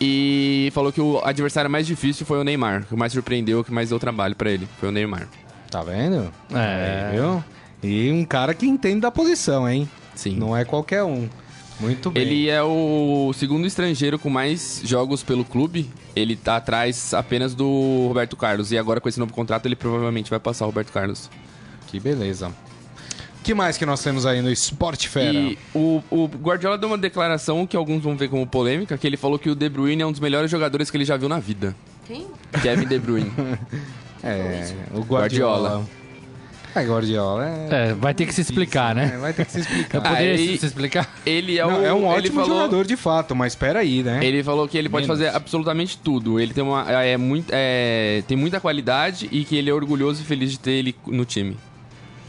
[0.00, 3.88] E falou que o adversário mais difícil foi o Neymar, que mais surpreendeu, que mais
[3.88, 5.28] deu trabalho pra ele, foi o Neymar.
[5.70, 6.32] Tá vendo?
[6.52, 7.10] É.
[7.10, 7.44] Aí, viu?
[7.82, 9.88] E um cara que entende da posição, hein?
[10.14, 10.36] Sim.
[10.36, 11.28] Não é qualquer um.
[11.80, 12.22] Muito bem.
[12.22, 15.88] Ele é o segundo estrangeiro com mais jogos pelo clube.
[16.16, 18.72] Ele tá atrás apenas do Roberto Carlos.
[18.72, 21.30] E agora, com esse novo contrato, ele provavelmente vai passar o Roberto Carlos.
[21.86, 22.52] Que beleza.
[23.42, 25.32] Que mais que nós temos aí no Esporte Fera?
[25.32, 29.16] E o, o Guardiola deu uma declaração que alguns vão ver como polêmica, que ele
[29.16, 31.38] falou que o De Bruyne é um dos melhores jogadores que ele já viu na
[31.38, 31.74] vida.
[32.06, 32.26] Quem?
[32.62, 33.32] Kevin De Bruyne.
[34.20, 35.68] É, o Guardiola.
[35.68, 35.86] Guardiola.
[36.74, 37.46] É, Guardiola.
[37.70, 39.16] É, É, vai ter que se explicar, é, né?
[39.18, 40.00] vai ter que se Eu explicar.
[40.02, 41.14] poderia Ah, se explicar?
[41.24, 44.02] Ele é, Não, o, é um ele ótimo falou, jogador de fato, mas espera aí,
[44.02, 44.18] né?
[44.24, 45.20] Ele falou que ele pode Menos.
[45.22, 46.40] fazer absolutamente tudo.
[46.40, 50.24] Ele tem, uma, é, muito, é, tem muita qualidade e que ele é orgulhoso e
[50.24, 51.56] feliz de ter ele no time.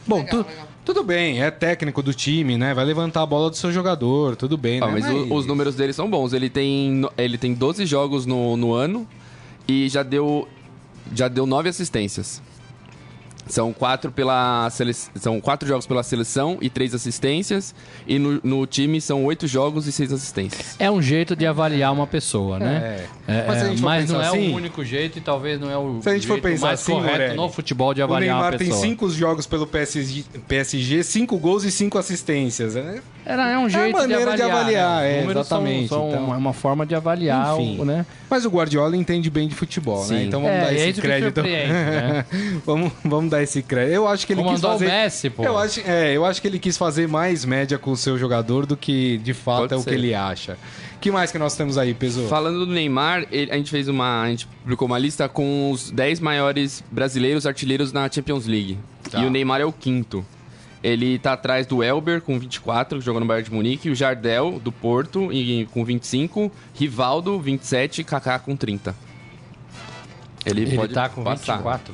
[0.05, 0.67] Bom, Legal, tu- legal.
[0.93, 2.73] Tudo bem, é técnico do time, né?
[2.73, 4.93] Vai levantar a bola do seu jogador, tudo bem, Ah, né?
[4.93, 6.33] mas o- os números dele são bons.
[6.33, 9.07] Ele tem, ele tem 12 jogos no, no ano
[9.67, 10.47] e já deu,
[11.13, 12.41] já deu 9 assistências.
[13.49, 14.93] São quatro, pela sele...
[14.93, 17.73] são quatro jogos pela seleção e três assistências.
[18.07, 20.75] E no, no time são oito jogos e seis assistências.
[20.79, 23.05] É um jeito de avaliar uma pessoa, né?
[23.27, 23.45] É.
[23.47, 25.77] Mas a gente for mas não é assim- o único jeito e talvez não é
[25.77, 28.03] o Se a gente for jeito pensar mais assim, correto Morelli, no futebol de O
[28.05, 28.81] avaliar Neymar uma tem pessoa.
[28.85, 32.75] cinco jogos pelo PSG, PSG, cinco gols e cinco assistências.
[32.75, 33.01] Né?
[33.25, 34.61] Era, é um jeito maneira de de avaliar.
[34.61, 35.17] avaliar, né?
[35.17, 36.33] é, números são- exatamente, São, então.
[36.33, 37.79] é uma forma de avaliar, Enfim.
[37.79, 38.05] o, né?
[38.29, 40.19] Mas o Guardiola entende bem de futebol, né?
[40.19, 40.27] Sim.
[40.27, 41.41] Então vamos É, dar é esse crédito.
[41.43, 42.25] né?
[42.65, 43.93] vamos, vamos dar dar esse crédito.
[43.93, 44.85] Eu acho que ele Comandou quis fazer.
[44.85, 45.43] o Messi, pô.
[45.43, 48.65] Eu acho, é, eu acho que ele quis fazer mais média com o seu jogador
[48.65, 49.89] do que de fato Pode é o ser.
[49.89, 50.57] que ele acha.
[51.01, 52.27] que mais que nós temos aí, Peso?
[52.27, 54.21] Falando do Neymar, ele- a gente fez uma.
[54.23, 58.77] A gente publicou uma lista com os 10 maiores brasileiros artilheiros na Champions League.
[59.09, 59.19] Tá.
[59.21, 60.25] E o Neymar é o quinto.
[60.81, 64.61] Ele tá atrás do Elber com 24, que jogou no Bayern de Munique, o Jardel
[64.63, 68.95] do Porto e, com 25, Rivaldo 27 e Kaká com 30.
[70.45, 71.57] Ele, Ele pode tá com passar.
[71.57, 71.93] 24.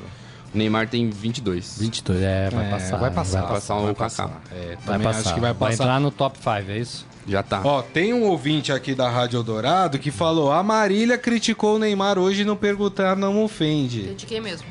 [0.56, 1.76] O Neymar tem 22.
[1.80, 2.98] 22, é, vai É, passar.
[2.98, 3.42] vai passar.
[3.42, 4.04] Vai passar o vai Kaká.
[4.06, 4.42] passar.
[4.54, 5.20] É, Vai passar.
[5.20, 5.84] acho que vai passar.
[5.84, 7.06] entrar no top 5, é isso?
[7.28, 7.60] Já tá.
[7.62, 12.18] Ó, tem um ouvinte aqui da Rádio Eldorado que falou: a Marília criticou o Neymar
[12.18, 14.04] hoje no perguntar não ofende.
[14.04, 14.66] Critiquei mesmo.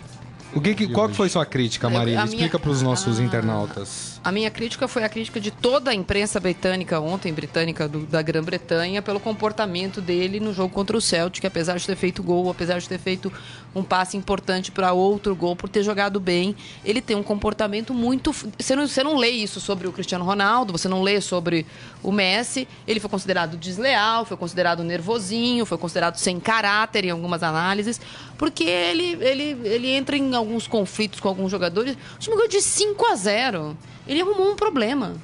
[0.54, 2.22] O que, que- qual que foi sua crítica, Eu- Marília?
[2.22, 3.22] minha- Explica para os nossos Ah.
[3.22, 4.13] internautas.
[4.24, 8.22] A minha crítica foi a crítica de toda a imprensa britânica ontem, britânica do- da
[8.22, 12.78] Grã-Bretanha, pelo comportamento dele no jogo contra o Celtic, apesar de ter feito gol, apesar
[12.78, 13.30] de ter feito
[13.74, 16.56] um passe importante para outro gol, por ter jogado bem,
[16.86, 18.32] ele tem um comportamento muito.
[18.58, 21.66] Você não, você não lê isso sobre o Cristiano Ronaldo, você não lê sobre
[22.02, 22.66] o Messi.
[22.88, 28.00] Ele foi considerado desleal, foi considerado nervosinho, foi considerado sem caráter em algumas análises,
[28.38, 31.94] porque ele, ele, ele entra em alguns conflitos com alguns jogadores.
[32.16, 33.76] O time ganhou de 5 a 0.
[34.06, 35.14] Ele arrumou um problema.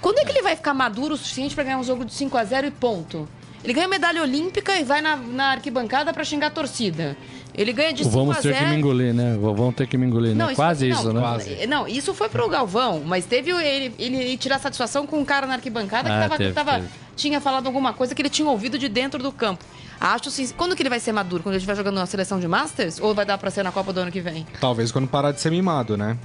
[0.00, 2.36] Quando é que ele vai ficar maduro o suficiente para ganhar um jogo de 5
[2.36, 3.28] a 0 e ponto?
[3.64, 7.16] Ele ganha medalha olímpica e vai na, na arquibancada para xingar a torcida.
[7.54, 8.58] Ele ganha de 5 Vamos a ter 0.
[8.64, 9.36] que me engolir, né?
[9.40, 10.54] Vamos ter que me engolir, né?
[10.54, 11.20] Quase não, isso, né?
[11.20, 11.66] Quase.
[11.66, 15.46] Não, isso foi pro Galvão, mas teve ele, ele, ele tirar satisfação com um cara
[15.46, 16.88] na arquibancada que Ah, tava, teve, tava- teve.
[17.16, 19.64] tinha falado alguma coisa que ele tinha ouvido de dentro do campo.
[19.98, 20.46] Acho sim.
[20.54, 21.42] Quando que ele vai ser maduro?
[21.42, 23.00] Quando ele estiver jogando na seleção de Masters?
[23.00, 24.46] Ou vai dar pra ser na Copa do ano que vem?
[24.60, 26.18] Talvez quando parar de ser mimado, né?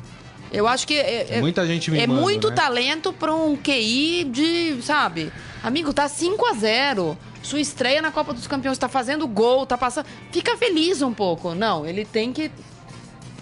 [0.52, 0.94] Eu acho que.
[0.96, 2.56] É, é- Muita gente É muito né?
[2.56, 4.82] talento pra um QI de.
[4.82, 5.32] Sabe?
[5.64, 9.78] Amigo, tá 5 a 0 Sua estreia na Copa dos Campeões tá fazendo gol, tá
[9.78, 10.06] passando.
[10.32, 11.56] Fica feliz um pouco.
[11.56, 12.52] Não, ele tem que.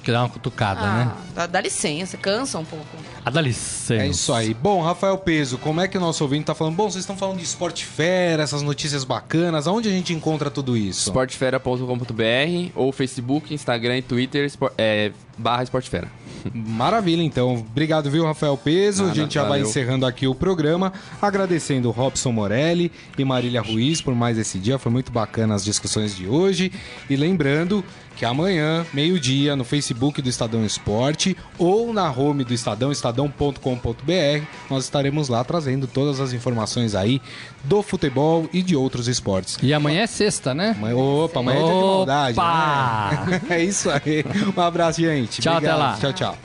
[0.01, 1.11] Que dá uma cutucada, Ah, né?
[1.35, 2.85] dá, dá licença, cansa um pouco.
[3.25, 3.95] Ah, dá licença.
[4.01, 4.53] É isso aí.
[4.53, 6.73] Bom, Rafael Peso, como é que o nosso ouvinte tá falando?
[6.75, 9.67] Bom, vocês estão falando de esporte fera, essas notícias bacanas.
[9.67, 11.09] Aonde a gente encontra tudo isso?
[11.09, 16.07] Sportfera.com.br ou Facebook, Instagram e Twitter espor- é, barra Sportfera.
[16.53, 17.55] Maravilha, então.
[17.55, 19.03] Obrigado, viu, Rafael Peso?
[19.03, 19.67] Nada, a gente já vai valeu.
[19.67, 24.77] encerrando aqui o programa, agradecendo Robson Morelli e Marília Ruiz por mais esse dia.
[24.77, 26.71] Foi muito bacana as discussões de hoje.
[27.09, 27.83] E lembrando
[28.19, 34.83] que amanhã, meio-dia, no Facebook do Estadão Esporte ou na home do Estadão, estadão.com.br, nós
[34.83, 37.21] estaremos lá trazendo todas as informações aí
[37.63, 39.57] do futebol e de outros esportes.
[39.63, 40.75] E amanhã é sexta, né?
[40.77, 42.37] Amanhã- Opa, amanhã é dia de maldade.
[42.39, 43.25] Opa!
[43.25, 43.41] Né?
[43.49, 44.25] É isso aí.
[44.55, 45.41] Um abraço, gente.
[45.41, 45.97] Tchau, até lá.
[45.97, 46.37] Tchau, tchau.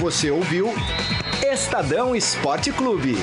[0.00, 0.74] Você ouviu
[1.48, 3.16] Estadão Esporte Clube.